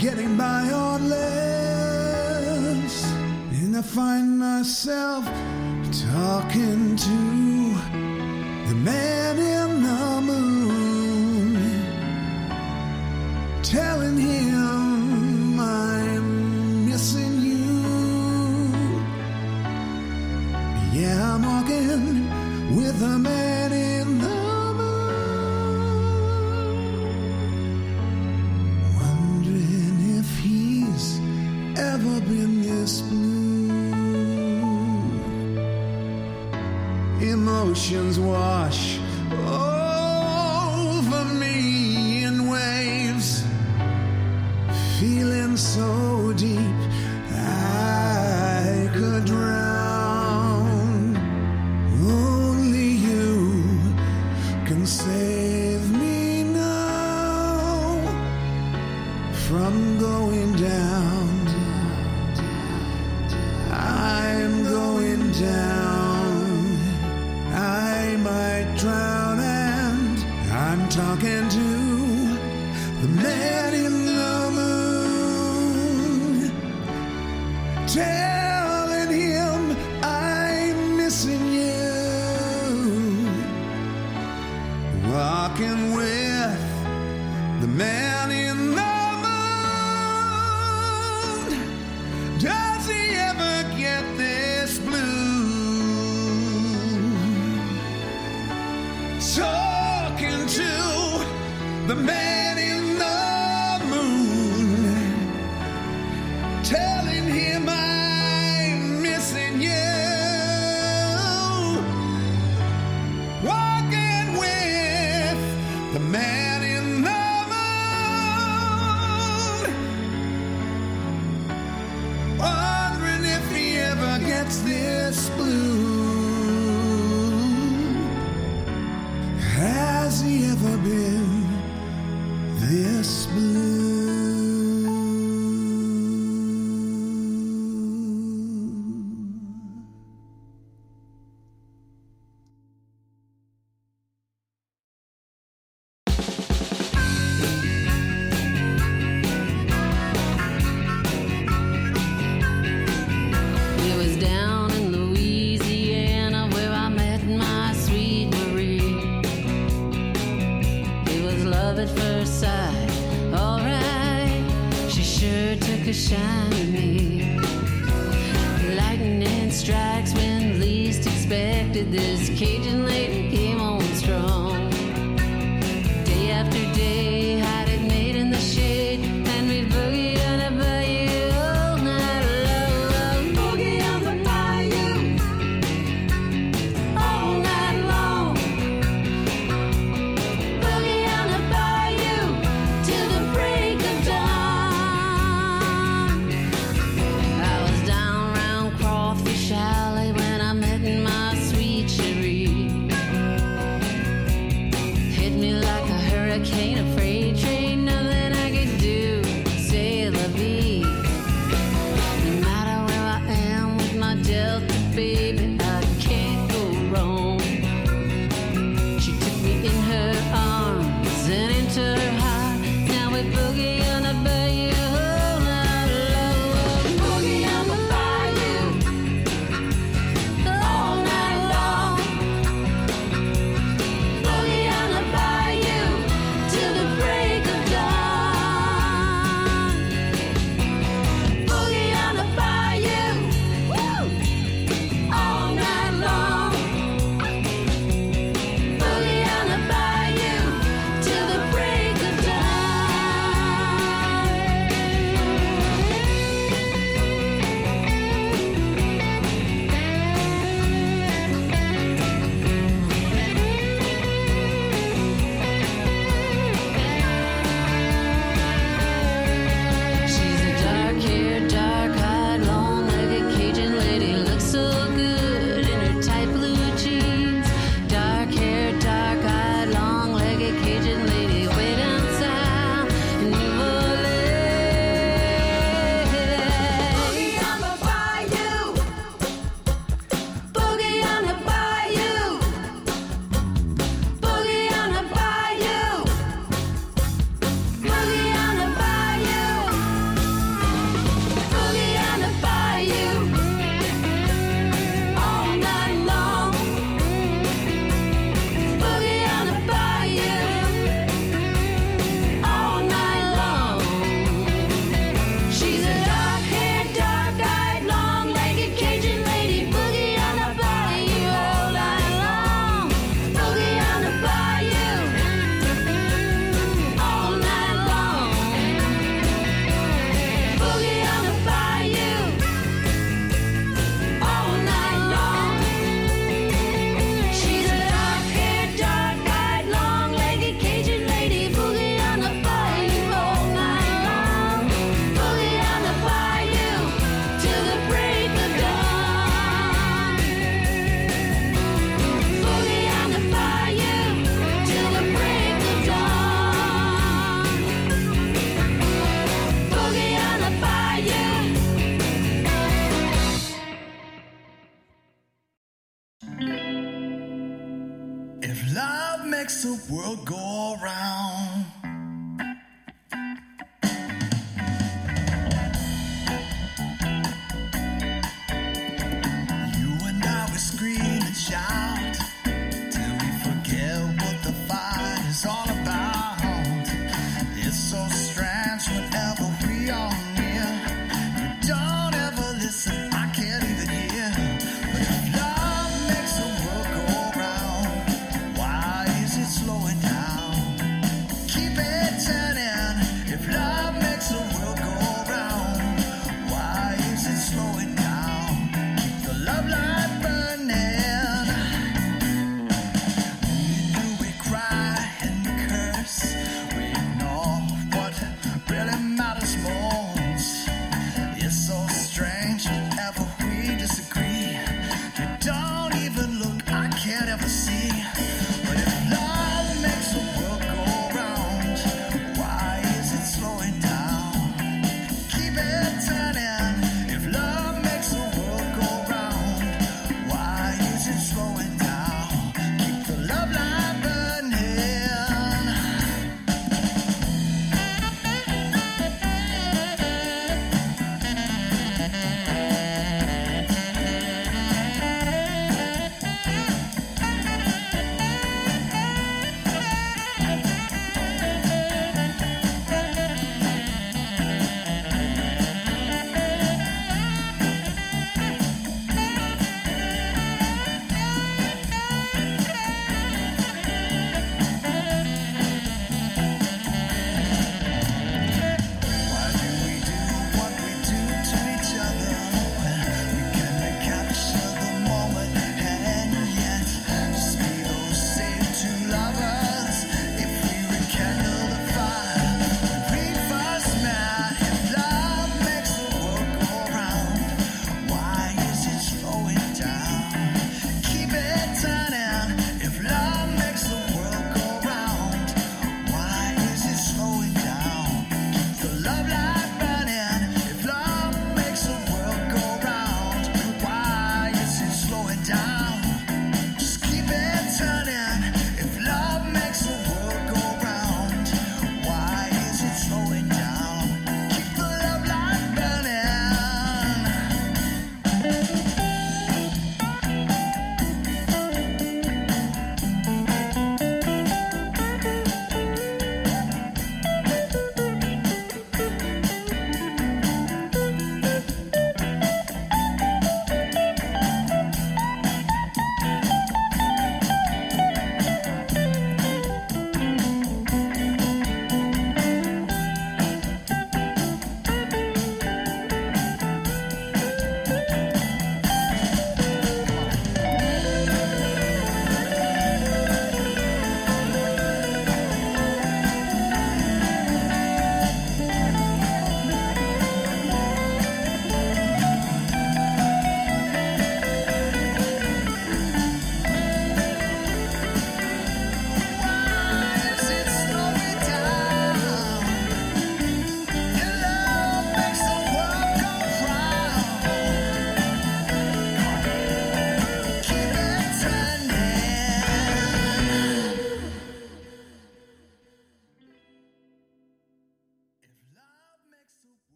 getting 0.00 0.36
by 0.36 0.62
on 0.72 1.08
less 1.08 2.94
in 3.60 3.70
the 3.70 3.82
final. 3.82 4.33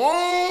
Oh! 0.00 0.47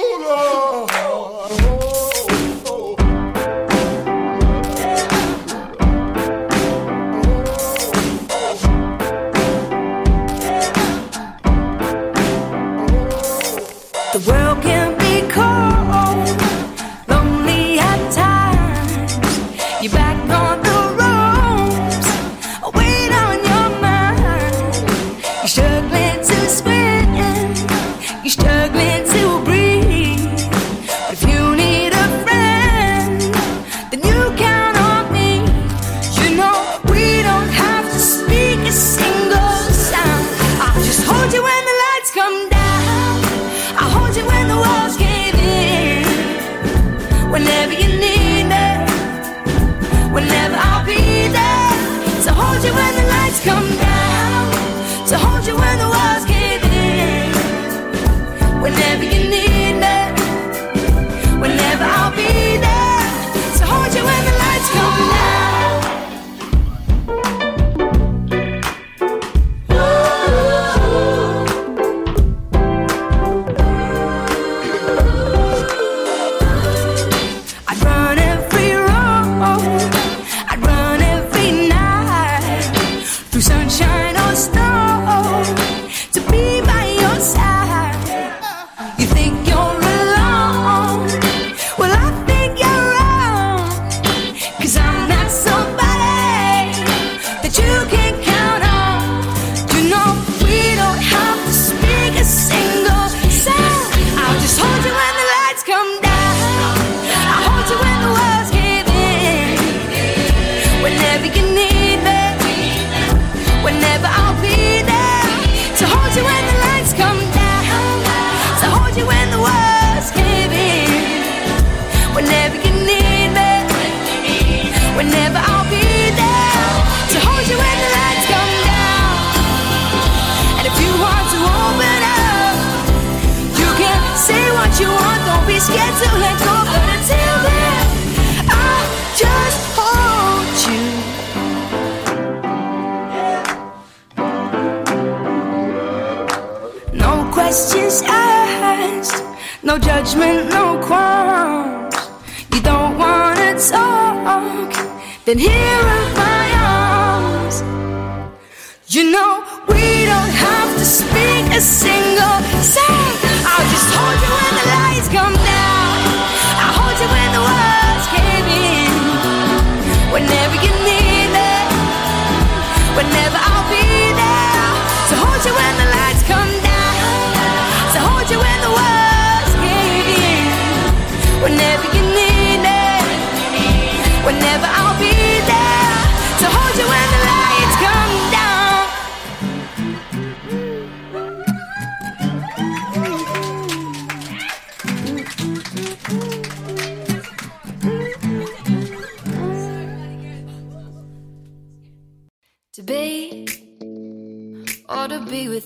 missing 161.58 162.07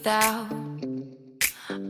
without? 0.02 0.48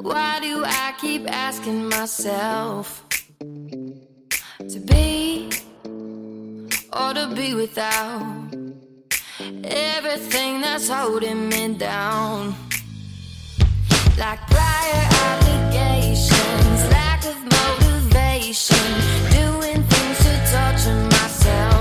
Why 0.03 0.39
do 0.41 0.65
I 0.67 0.93
keep 1.01 1.27
asking 1.31 1.89
myself 1.89 3.03
to 3.39 4.81
be 4.81 5.49
or 6.93 7.15
to 7.15 7.33
be 7.35 7.55
without 7.55 8.55
everything 9.65 10.61
that's 10.61 10.89
holding 10.91 11.49
me 11.49 11.75
down? 11.75 12.55
Like 14.19 14.41
prior 14.51 15.05
allegations, 15.25 16.81
lack 16.91 17.25
of 17.25 17.39
motivation, 17.57 18.89
doing 19.31 19.83
things 19.85 20.19
to 20.27 20.33
torture 20.53 21.01
myself. 21.17 21.72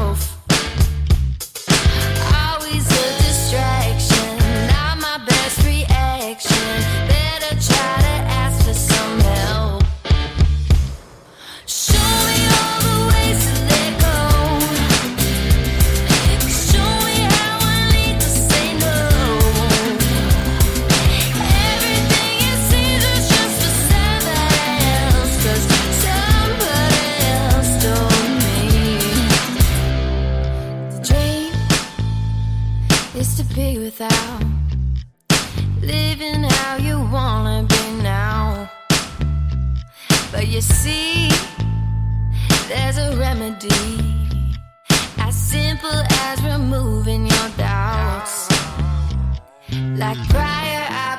without 33.92 34.44
living 35.82 36.44
how 36.44 36.78
you 36.78 36.98
wanna 37.12 37.64
be 37.64 37.84
now. 38.02 38.70
But 40.32 40.48
you 40.48 40.62
see, 40.62 41.30
there's 42.70 42.98
a 42.98 43.18
remedy 43.18 43.84
as 45.18 45.36
simple 45.36 46.00
as 46.28 46.42
removing 46.42 47.28
your 47.28 47.50
doubts, 47.58 48.50
like 49.98 50.20
prior. 50.30 51.11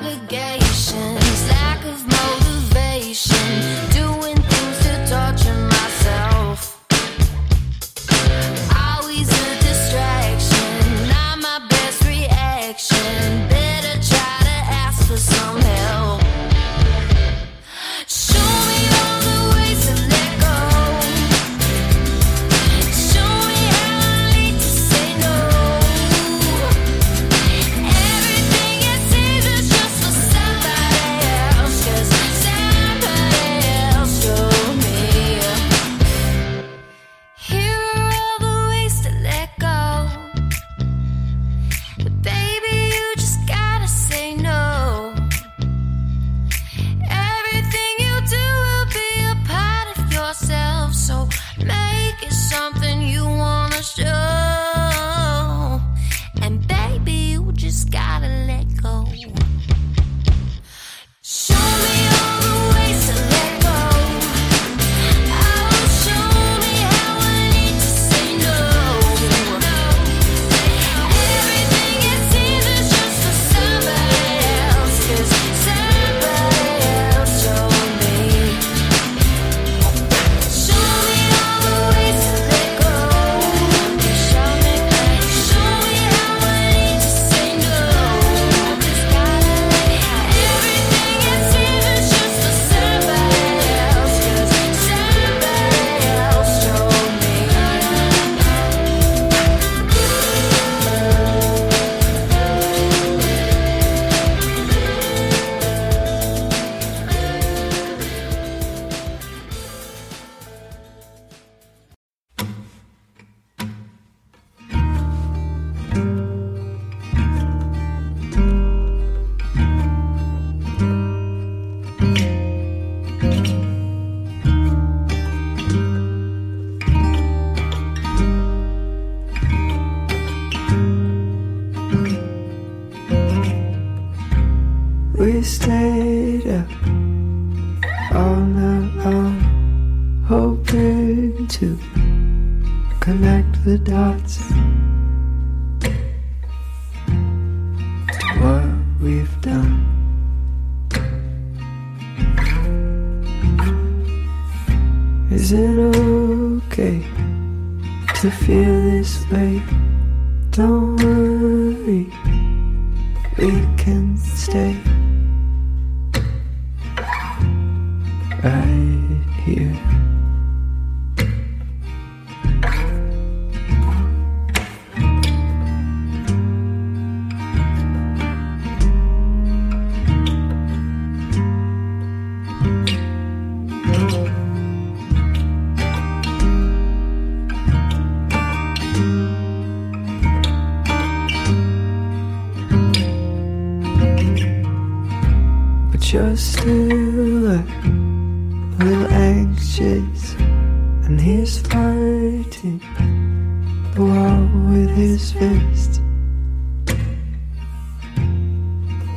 past 205.62 206.00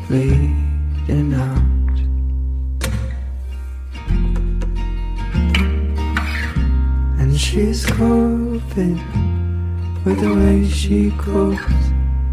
fading 0.08 1.34
out. 1.34 1.98
And 7.20 7.40
she's 7.40 7.86
coping 7.86 9.00
with 10.04 10.20
the 10.22 10.34
way 10.34 10.68
she 10.68 11.12
copes, 11.12 11.62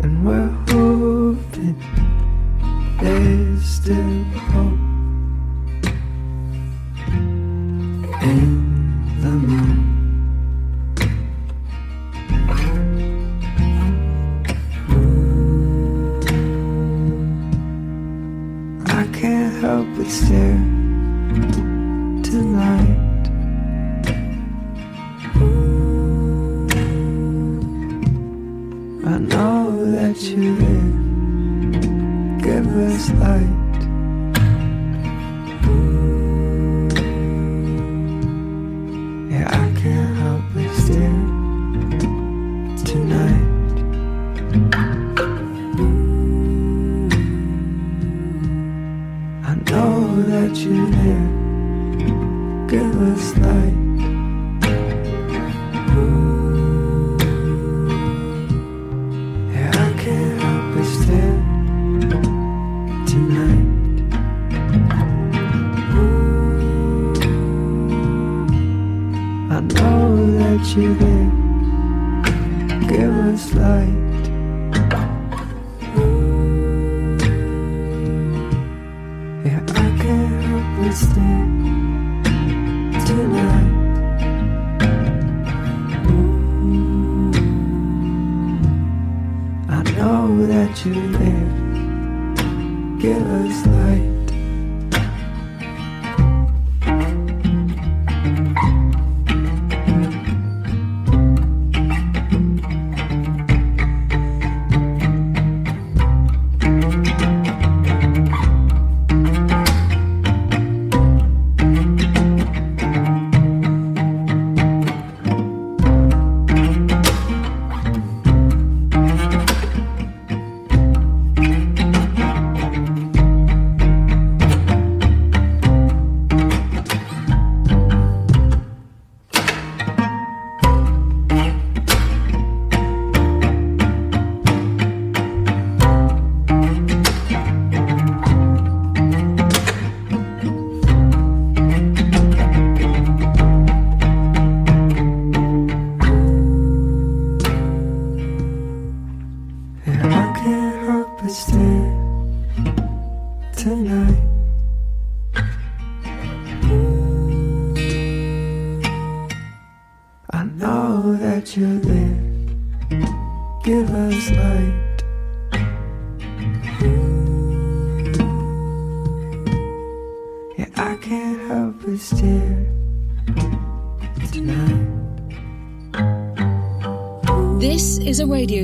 and 0.02 0.24
we're 0.26 0.48
hoping 0.68 1.76
there's 3.00 3.64
still 3.64 4.24
hope. 4.52 4.91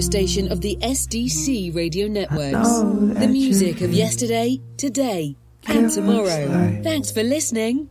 station 0.08 0.50
of 0.50 0.62
the 0.62 0.74
SDC 0.80 1.74
radio 1.74 2.08
networks. 2.08 2.80
The 3.20 3.28
music 3.30 3.82
of 3.82 3.92
yesterday, 3.92 4.58
today, 4.78 5.36
and 5.66 5.90
tomorrow. 5.90 6.80
Thanks 6.82 7.10
for 7.10 7.22
listening. 7.22 7.90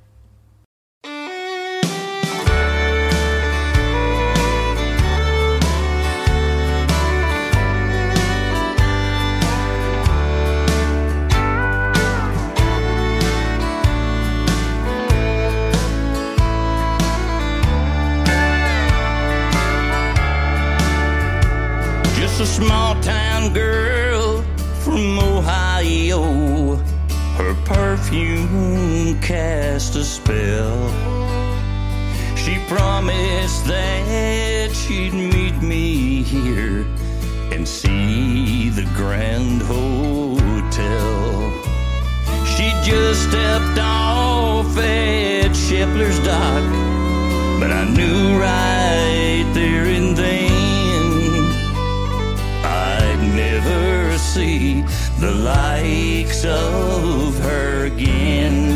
perfume 28.08 29.20
cast 29.20 29.96
a 29.98 30.04
spell. 30.04 30.88
She 32.38 32.58
promised 32.70 33.66
that 33.66 34.72
she'd 34.74 35.14
meet 35.14 35.62
me 35.62 36.24
here 36.24 36.86
and 37.52 37.68
see 37.68 38.70
the 38.70 38.86
Grand 38.96 39.62
Hotel. 39.62 39.92
She 42.46 42.72
just 42.90 43.28
stepped 43.28 43.80
off 43.80 44.78
at 44.78 45.54
Shepler's 45.54 46.20
Dock, 46.20 46.64
but 47.60 47.72
I 47.72 47.84
knew 47.90 48.40
right 48.40 48.87
the 55.20 55.32
likes 55.32 56.46
of 56.46 57.40
her 57.40 57.86
again. 57.86 58.67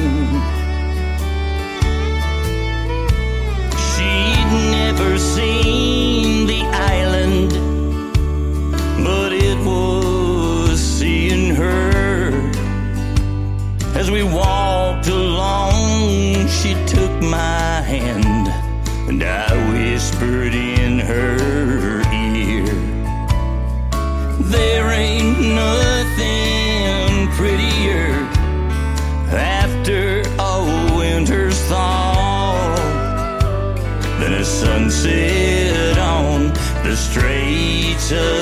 return. 38.12 38.41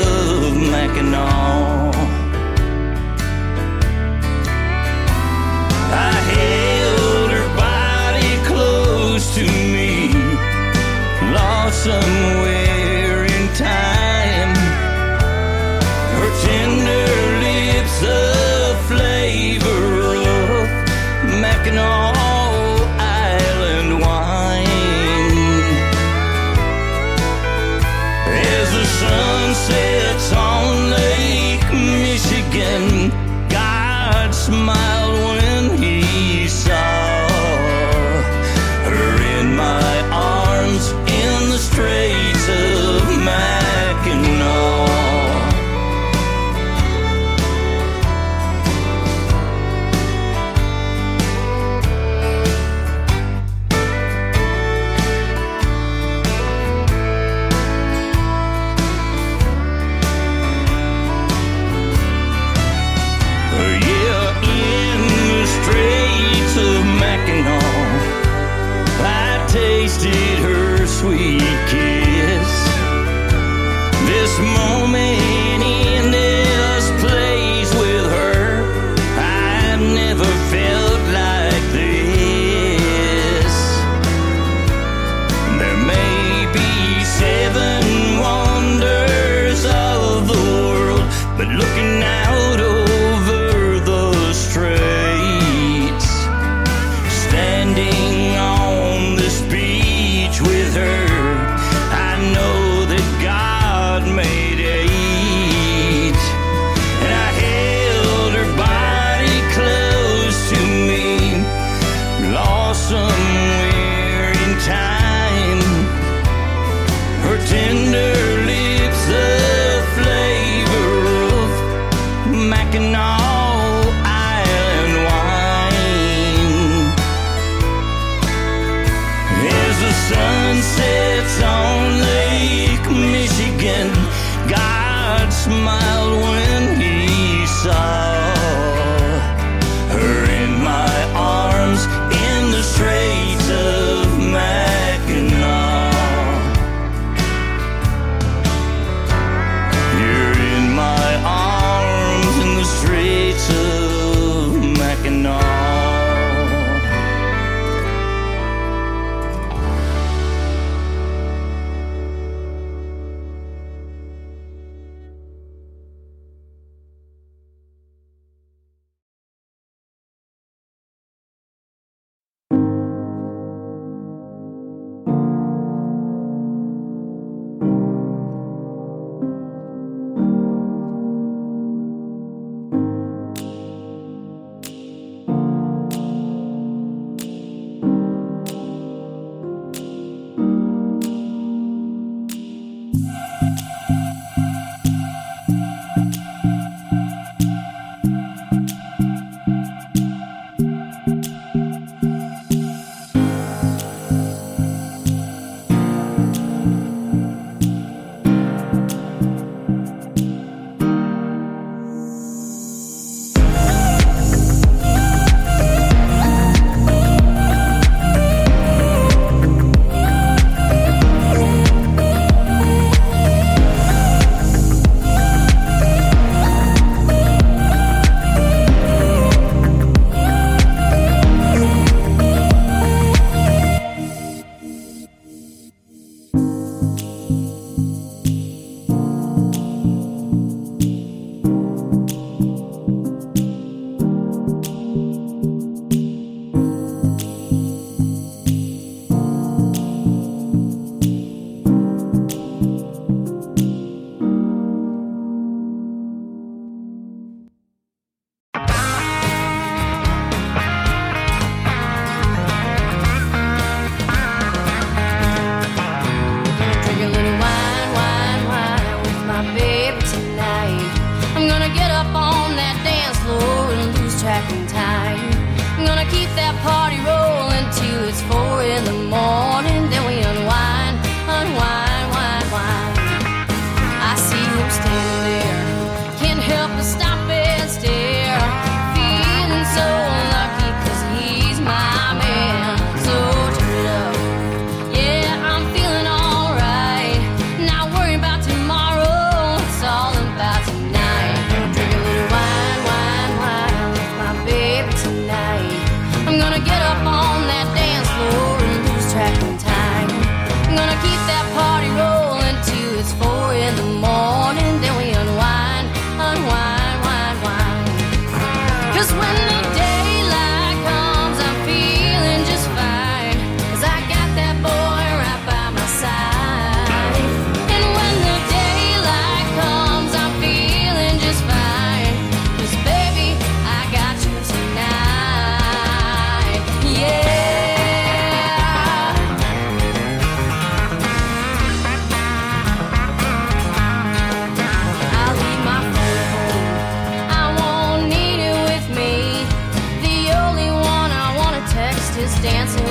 Dancing 352.38 352.89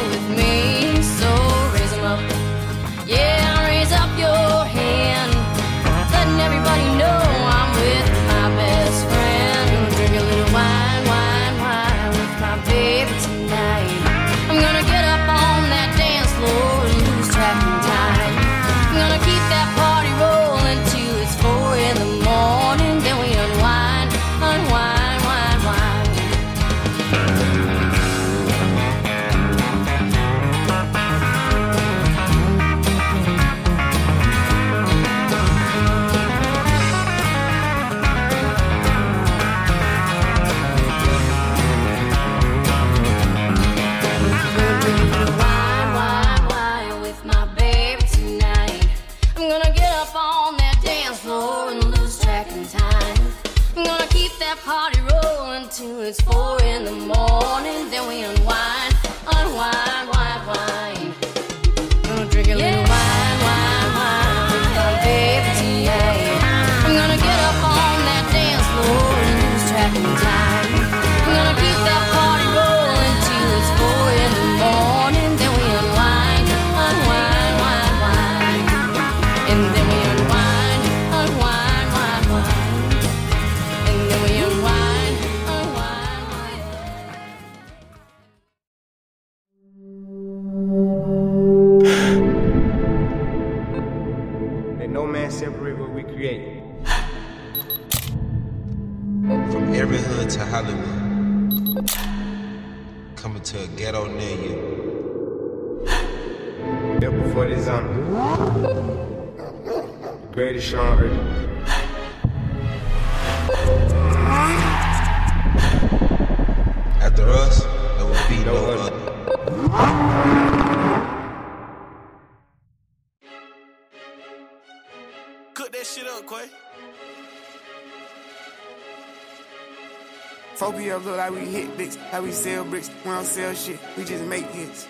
4PF 131.29 131.35
look 131.35 131.35
like 131.35 131.47
we 131.47 131.53
hit 131.53 131.77
bricks, 131.77 131.97
how 131.97 132.23
we 132.23 132.33
sell 132.33 132.65
bricks. 132.65 132.91
We 133.05 133.11
don't 133.11 133.25
sell 133.25 133.55
shit, 133.55 133.79
we 133.97 134.05
just 134.05 134.25
make 134.25 134.47
hits. 134.47 134.87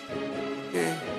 Yeah. 0.73 1.18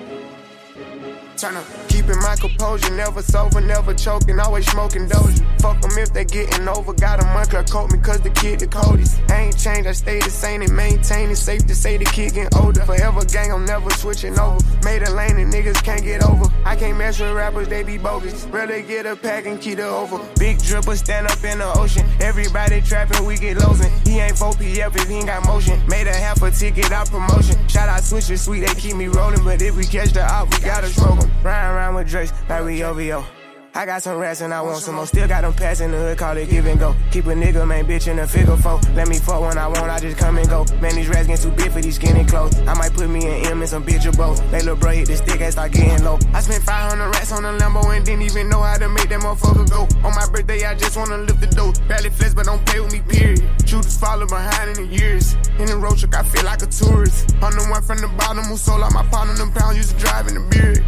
Turn. 1.40 1.56
Keeping 1.88 2.18
my 2.18 2.36
composure, 2.36 2.94
never 2.94 3.22
sober, 3.22 3.62
never 3.62 3.94
choking, 3.94 4.38
always 4.38 4.70
smoking 4.70 5.08
doja. 5.08 5.40
Fuck 5.62 5.80
them 5.80 5.96
if 5.96 6.12
they 6.12 6.26
getting 6.26 6.68
over. 6.68 6.92
Got 6.92 7.22
a 7.22 7.24
month, 7.32 7.50
coat 7.70 7.90
me 7.90 7.98
cause 7.98 8.20
the 8.20 8.28
kid 8.28 8.60
the 8.60 8.66
coldest. 8.66 9.18
I 9.30 9.44
ain't 9.44 9.58
changed, 9.58 9.88
I 9.88 9.92
stay 9.92 10.18
the 10.18 10.28
same 10.28 10.60
and 10.60 10.76
maintain 10.76 11.30
it. 11.30 11.36
Safe 11.36 11.66
to 11.66 11.74
say 11.74 11.96
the 11.96 12.04
kid 12.04 12.34
getting 12.34 12.58
older. 12.60 12.84
Forever 12.84 13.24
gang, 13.24 13.52
I'm 13.52 13.64
never 13.64 13.88
switching 13.90 14.38
over. 14.38 14.58
Made 14.84 15.02
a 15.02 15.10
lane 15.12 15.38
and 15.38 15.50
niggas 15.50 15.82
can't 15.82 16.04
get 16.04 16.22
over. 16.22 16.44
I 16.66 16.76
can't 16.76 16.98
mess 16.98 17.18
with 17.18 17.32
rappers, 17.32 17.68
they 17.68 17.84
be 17.84 17.96
bogus. 17.96 18.44
Rather 18.44 18.82
get 18.82 19.06
a 19.06 19.16
pack 19.16 19.46
and 19.46 19.58
keep 19.58 19.78
it 19.78 19.84
over. 19.84 20.18
Big 20.38 20.58
dripper 20.58 20.94
stand 20.94 21.26
up 21.26 21.42
in 21.42 21.58
the 21.60 21.72
ocean. 21.78 22.06
Everybody 22.20 22.82
trapping, 22.82 23.24
we 23.24 23.36
get 23.36 23.56
losing. 23.56 23.90
He 24.04 24.20
ain't 24.20 24.36
4PF 24.36 24.94
if 24.94 25.08
he 25.08 25.14
ain't 25.14 25.26
got 25.26 25.46
motion. 25.46 25.80
Made 25.88 26.06
a 26.06 26.14
half 26.14 26.42
a 26.42 26.50
ticket 26.50 26.92
out 26.92 27.10
promotion. 27.10 27.56
Shout 27.66 27.88
out 27.88 28.02
switches, 28.02 28.42
sweet, 28.42 28.60
they 28.60 28.74
keep 28.74 28.94
me 28.94 29.06
rolling. 29.08 29.42
But 29.42 29.62
if 29.62 29.74
we 29.74 29.84
catch 29.84 30.12
the 30.12 30.22
op, 30.22 30.52
we 30.52 30.60
gotta 30.60 30.88
'em. 30.88 31.29
Ride 31.42 31.70
around 31.70 31.94
with 31.94 32.08
Drake's 32.08 32.32
like 32.48 32.64
we 32.64 32.84
OVO. 32.84 33.39
I 33.72 33.86
got 33.86 34.02
some 34.02 34.18
rats 34.18 34.40
and 34.40 34.52
I 34.52 34.62
want 34.62 34.78
some 34.78 34.96
more. 34.96 35.06
Still 35.06 35.28
got 35.28 35.42
them 35.42 35.54
pass 35.54 35.80
in 35.80 35.92
the 35.92 35.96
hood, 35.96 36.18
call 36.18 36.36
it 36.36 36.50
give 36.50 36.66
and 36.66 36.78
go. 36.78 36.94
Keep 37.12 37.26
a 37.26 37.34
nigga, 37.34 37.66
man, 37.66 37.86
bitch 37.86 38.08
in 38.08 38.18
a 38.18 38.26
figure 38.26 38.56
four. 38.56 38.80
Let 38.94 39.08
me 39.08 39.18
fuck 39.18 39.40
when 39.40 39.58
I 39.58 39.68
want, 39.68 39.88
I 39.88 40.00
just 40.00 40.18
come 40.18 40.38
and 40.38 40.48
go. 40.48 40.64
Man, 40.80 40.96
these 40.96 41.08
rats 41.08 41.28
getting 41.28 41.50
too 41.50 41.56
big 41.56 41.70
for 41.70 41.80
these 41.80 41.94
skinny 41.94 42.24
clothes. 42.24 42.58
I 42.66 42.74
might 42.74 42.92
put 42.94 43.08
me 43.08 43.24
an 43.26 43.46
M 43.46 43.60
and 43.60 43.68
some 43.68 43.84
bitch 43.84 44.06
or 44.06 44.16
both. 44.16 44.38
They 44.50 44.58
little 44.58 44.74
bro 44.74 44.90
hit 44.90 45.06
the 45.06 45.16
stick 45.16 45.40
and 45.40 45.52
start 45.52 45.72
getting 45.72 46.04
low. 46.04 46.18
I 46.34 46.40
spent 46.40 46.64
500 46.64 47.10
rats 47.10 47.32
on 47.32 47.44
a 47.44 47.52
Lambo 47.58 47.96
and 47.96 48.04
didn't 48.04 48.22
even 48.22 48.48
know 48.48 48.60
how 48.60 48.76
to 48.76 48.88
make 48.88 49.08
that 49.08 49.20
motherfucker 49.20 49.70
go. 49.70 49.82
On 50.04 50.14
my 50.14 50.26
birthday, 50.26 50.64
I 50.64 50.74
just 50.74 50.96
wanna 50.96 51.18
lift 51.18 51.40
the 51.40 51.46
dough. 51.46 51.72
Barely 51.86 52.10
flex, 52.10 52.34
but 52.34 52.46
don't 52.46 52.64
play 52.66 52.80
with 52.80 52.92
me, 52.92 53.00
period. 53.06 53.40
Shooters 53.66 53.96
follow 53.96 54.26
behind 54.26 54.76
in 54.76 54.88
the 54.88 54.96
years. 54.96 55.34
In 55.58 55.66
the 55.66 55.76
road 55.76 55.96
truck, 55.96 56.16
I 56.16 56.22
feel 56.24 56.44
like 56.44 56.62
a 56.62 56.66
tourist. 56.66 57.36
I'm 57.40 57.54
the 57.54 57.66
one 57.70 57.82
from 57.82 57.98
the 57.98 58.08
bottom 58.18 58.42
who 58.44 58.56
sold 58.56 58.82
out 58.82 58.92
my 58.92 59.04
partner, 59.06 59.34
them 59.34 59.52
pounds 59.52 59.76
used 59.76 59.90
to 59.94 59.98
drive 59.98 60.26
in 60.26 60.34
the 60.34 60.40
beard. 60.50 60.84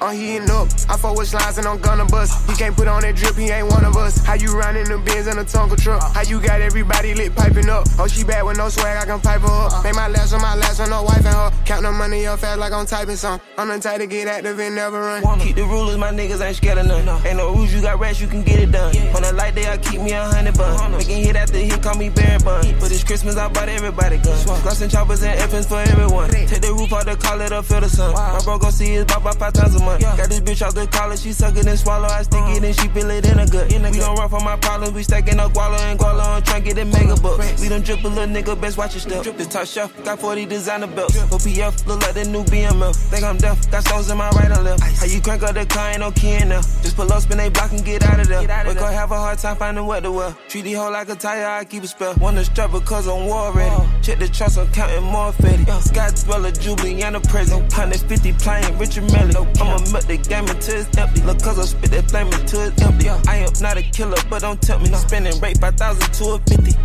I'm 0.00 0.16
heating 0.16 0.48
up. 0.50 0.68
I 0.88 0.96
fuck 0.96 1.16
with 1.16 1.28
slides 1.28 1.58
and 1.58 1.66
I'm 1.66 1.78
gonna 1.78 2.06
bust. 2.06 2.48
He 2.48 2.56
can't 2.56 2.74
put 2.74 2.88
on 2.88 3.02
that 3.02 3.16
drip, 3.16 3.36
he 3.36 3.50
ain't 3.50 3.68
one 3.68 3.84
of 3.84 3.96
us. 3.96 4.24
How 4.24 4.34
you 4.34 4.56
riding 4.58 4.84
the 4.84 4.96
Benz 4.98 5.26
in 5.26 5.36
a 5.36 5.44
Tonka 5.44 5.76
truck? 5.76 6.02
How 6.14 6.22
you 6.22 6.40
got 6.40 6.60
everybody 6.60 7.14
lit 7.14 7.36
piping 7.36 7.68
up? 7.68 7.86
Oh, 7.98 8.06
she 8.06 8.24
bad 8.24 8.42
with 8.42 8.56
no 8.56 8.70
swag, 8.70 8.96
I 8.96 9.04
can 9.04 9.20
pipe 9.20 9.42
her 9.42 9.48
up. 9.48 9.84
Make 9.84 9.94
my 9.94 10.08
last 10.08 10.32
on 10.32 10.40
my 10.40 10.54
last 10.56 10.80
on 10.80 10.88
no 10.88 11.02
wife 11.02 11.18
and 11.18 11.26
her. 11.26 11.52
Count 11.66 11.82
the 11.82 11.92
money 11.92 12.26
up 12.26 12.38
fast 12.38 12.58
like 12.58 12.72
I'm 12.72 12.86
typing 12.86 13.16
some. 13.16 13.40
I'm 13.58 13.68
the 13.68 13.78
type 13.78 14.00
to 14.00 14.06
get 14.06 14.26
active 14.26 14.58
and 14.58 14.74
never 14.74 15.00
run. 15.00 15.40
Keep 15.40 15.56
the 15.56 15.64
rulers, 15.64 15.98
my 15.98 16.10
niggas 16.10 16.40
ain't 16.40 16.56
scared 16.56 16.78
of 16.78 16.86
none. 16.86 17.06
Ain't 17.26 17.36
no 17.36 17.52
rules, 17.52 17.72
you 17.74 17.82
got 17.82 18.00
rats, 18.00 18.20
you 18.20 18.26
can 18.26 18.42
get 18.42 18.58
it 18.58 18.72
done. 18.72 18.96
On 19.14 19.22
a 19.22 19.32
light 19.32 19.54
day, 19.54 19.70
I 19.70 19.76
keep 19.76 20.00
me 20.00 20.12
a 20.12 20.24
hundred 20.24 20.56
bun. 20.56 20.92
Making 20.92 21.24
hit 21.24 21.36
after 21.36 21.58
hit, 21.58 21.82
call 21.82 21.96
me 21.96 22.08
Baron 22.08 22.42
Bun. 22.42 22.64
But 22.80 22.88
this 22.88 23.04
Christmas, 23.04 23.36
I 23.36 23.48
bought 23.48 23.68
everybody 23.68 24.16
guns. 24.16 24.46
Glocks 24.46 24.80
and 24.80 24.90
choppers 24.90 25.22
and 25.22 25.38
FNs 25.38 25.68
for 25.68 25.78
everyone. 25.92 26.30
Take 26.30 26.62
the 26.62 26.72
roof 26.72 26.92
out 26.92 27.04
the 27.04 27.16
call 27.16 27.40
it 27.42 27.52
up, 27.52 27.66
feel 27.66 27.80
the 27.80 27.88
sun. 27.88 28.14
My 28.14 28.40
bro 28.42 28.58
gon' 28.58 28.72
see 28.72 28.92
his 28.94 29.04
bop 29.04 29.18
about 29.18 29.36
five 29.36 29.52
times 29.52 29.74
a 29.74 29.78
month. 29.78 29.89
Got 29.98 30.28
this 30.28 30.40
bitch 30.40 30.62
out 30.62 30.74
the 30.74 30.86
college, 30.86 31.20
she 31.20 31.32
suck 31.32 31.56
it 31.56 31.66
and 31.66 31.78
swallow. 31.78 32.06
I 32.06 32.22
stick 32.22 32.42
it 32.48 32.64
and 32.64 32.74
she 32.74 32.88
feel 32.88 33.10
it 33.10 33.26
in 33.26 33.38
a 33.38 33.46
gut. 33.46 33.72
We 33.72 33.98
don't 33.98 34.16
run 34.18 34.28
from 34.28 34.44
my 34.44 34.56
problems, 34.56 34.94
we 34.94 35.02
stacking 35.02 35.38
up 35.40 35.52
guala 35.52 35.78
and 35.90 35.98
guala 35.98 36.36
on 36.36 36.42
trying 36.42 36.62
to 36.62 36.74
get 36.74 36.78
a 36.78 36.84
mega 36.84 37.16
bucks. 37.20 37.60
We 37.60 37.68
don't 37.68 37.84
drip 37.84 38.04
a 38.04 38.08
little 38.08 38.26
nigga, 38.26 38.60
best 38.60 38.76
watch 38.76 38.94
your 38.94 39.00
step. 39.00 39.36
This 39.36 39.48
top 39.48 39.66
shelf, 39.66 40.04
got 40.04 40.18
40 40.18 40.46
designer 40.46 40.86
belts. 40.86 41.16
OPF, 41.16 41.86
look 41.86 42.02
like 42.02 42.14
the 42.14 42.24
new 42.24 42.44
BMF. 42.44 42.96
Think 43.10 43.24
I'm 43.24 43.36
deaf, 43.36 43.70
got 43.70 43.84
stones 43.84 44.10
in 44.10 44.18
my 44.18 44.28
right 44.30 44.50
and 44.50 44.64
left. 44.64 44.82
How 44.82 45.06
you 45.06 45.20
crank 45.20 45.42
up 45.42 45.54
the 45.54 45.66
car, 45.66 45.90
ain't 45.90 46.00
no 46.00 46.10
key 46.10 46.34
in 46.34 46.50
there. 46.50 46.60
Just 46.82 46.96
pull 46.96 47.12
up, 47.12 47.22
spin 47.22 47.38
they 47.38 47.48
block 47.48 47.72
and 47.72 47.84
get 47.84 48.04
out 48.04 48.20
of 48.20 48.28
there. 48.28 48.40
We 48.40 48.74
gon' 48.74 48.92
have 48.92 49.10
a 49.10 49.16
hard 49.16 49.38
time 49.38 49.56
finding 49.56 49.86
what 49.86 50.02
to 50.02 50.12
wear. 50.12 50.36
Treat 50.48 50.62
the 50.62 50.74
hoe 50.74 50.90
like 50.90 51.08
a 51.08 51.14
tire, 51.14 51.46
I 51.46 51.64
keep 51.64 51.82
a 51.82 51.86
spell. 51.86 52.14
Wanna 52.20 52.44
strap 52.44 52.72
because 52.72 53.06
I'm 53.06 53.26
war 53.26 53.52
ready. 53.52 53.74
Check 54.02 54.18
the 54.18 54.28
trust, 54.28 54.58
I'm 54.58 54.70
counting 54.72 55.04
more 55.04 55.32
fetty. 55.32 55.66
Scott 55.82 56.14
Dweller, 56.24 56.50
Jubilee, 56.50 57.02
and 57.02 57.16
a 57.16 57.20
present. 57.20 57.62
150 57.62 58.32
playing 58.34 58.78
Richard 58.78 59.10
Mille. 59.12 59.34
I'm 59.60 59.79
a 59.79 59.79
I'ma 59.80 59.92
milk 59.92 60.04
the 60.04 60.16
game 60.18 60.46
until 60.46 60.80
it's 60.80 60.96
empty. 60.96 61.22
Look, 61.22 61.42
cause 61.42 61.58
I 61.58 61.64
spit 61.64 61.90
that 61.92 62.10
flame 62.10 62.28
until 62.28 62.60
it's 62.62 62.82
empty. 62.82 63.08
I 63.08 63.36
am 63.36 63.52
not 63.60 63.76
a 63.76 63.82
killer, 63.82 64.18
but 64.28 64.42
don't 64.42 64.60
tempt 64.60 64.90
me. 64.90 64.94
Spending 64.96 65.38
rate 65.40 65.58
5,000 65.58 66.12
to 66.12 66.24
a 66.34 66.38
50. 66.38 66.76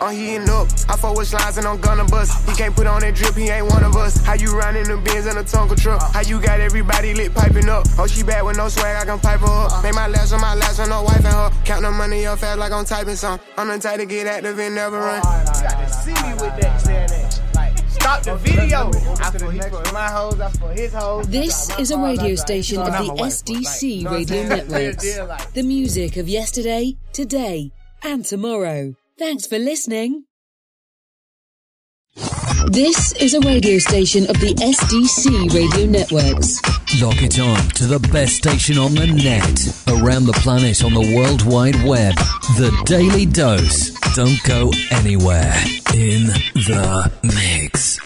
I'm 0.00 0.14
heating 0.14 0.50
up. 0.50 0.68
I 0.90 0.96
fuck 0.98 1.16
with 1.16 1.28
slides 1.28 1.56
and 1.56 1.66
I'm 1.66 1.80
gonna 1.80 2.04
bust. 2.04 2.46
He 2.46 2.54
can't 2.54 2.76
put 2.76 2.86
on 2.86 3.00
that 3.00 3.14
drip, 3.14 3.34
he 3.34 3.48
ain't 3.48 3.66
one 3.70 3.82
of 3.82 3.96
us. 3.96 4.22
How 4.22 4.34
you 4.34 4.52
riding 4.58 4.84
the 4.84 4.98
Benz 4.98 5.24
in 5.26 5.38
a 5.38 5.42
Tonka 5.42 5.80
truck? 5.80 6.02
How 6.12 6.20
you 6.20 6.42
got 6.42 6.60
everybody 6.60 7.14
lit 7.14 7.32
piping 7.34 7.70
up? 7.70 7.86
Oh, 7.98 8.06
she 8.06 8.22
bad 8.22 8.44
with 8.44 8.58
no 8.58 8.68
swag, 8.68 8.96
I 9.00 9.06
can 9.06 9.18
pipe 9.18 9.40
her 9.40 9.46
up. 9.46 9.82
Make 9.82 9.94
my 9.94 10.08
last 10.08 10.34
on 10.34 10.42
my 10.42 10.54
last 10.54 10.78
on 10.80 10.90
no 10.90 11.02
wife 11.04 11.24
and 11.24 11.28
her. 11.28 11.50
Count 11.64 11.82
the 11.82 11.90
money 11.90 12.26
up 12.26 12.40
fast 12.40 12.58
like 12.58 12.72
I'm 12.72 12.84
typing 12.84 13.16
some. 13.16 13.40
I'm 13.56 13.68
the 13.68 13.78
type 13.78 13.98
to 13.98 14.04
get 14.04 14.26
active 14.26 14.58
and 14.58 14.74
never 14.74 14.98
run. 14.98 15.16
You 15.16 15.22
got 15.22 15.88
to 15.88 15.88
see 15.88 16.12
me 16.12 16.34
with 16.34 16.60
that 16.60 16.80
saying 16.82 16.84
that. 16.84 16.93
Like, 16.93 16.93
stop 18.04 18.22
the 18.22 18.36
video. 18.36 18.90
I 19.18 19.30
for, 19.30 19.50
he 19.50 19.60
for 19.60 19.92
my 19.94 20.08
hoes, 20.10 20.38
I 20.38 20.50
for 20.50 20.68
his 20.68 20.92
hoes. 20.92 21.26
This 21.26 21.78
is 21.78 21.90
a 21.90 21.98
radio 21.98 22.34
station 22.34 22.78
of 22.78 22.92
the 22.92 23.08
SDC 23.32 24.04
radio 24.10 24.46
networks. 24.46 25.16
The 25.54 25.62
music 25.62 26.18
of 26.18 26.28
yesterday, 26.28 26.96
today, 27.14 27.70
and 28.02 28.22
tomorrow. 28.22 28.94
Thanks 29.18 29.46
for 29.46 29.58
listening. 29.58 30.24
This 32.74 33.12
is 33.20 33.34
a 33.34 33.40
radio 33.40 33.78
station 33.78 34.24
of 34.24 34.40
the 34.40 34.54
SDC 34.54 35.52
radio 35.54 35.86
networks. 35.86 36.60
Lock 37.00 37.22
it 37.22 37.38
on 37.38 37.68
to 37.70 37.86
the 37.86 37.98
best 38.10 38.36
station 38.36 38.78
on 38.78 38.94
the 38.94 39.06
net, 39.06 40.02
around 40.02 40.26
the 40.26 40.32
planet 40.32 40.82
on 40.82 40.94
the 40.94 41.14
World 41.16 41.44
Wide 41.44 41.76
Web. 41.84 42.14
The 42.56 42.72
Daily 42.86 43.26
Dose. 43.26 43.90
Don't 44.14 44.42
go 44.44 44.72
anywhere. 44.90 45.54
In 45.94 46.26
the 46.54 47.12
mix. 47.22 48.00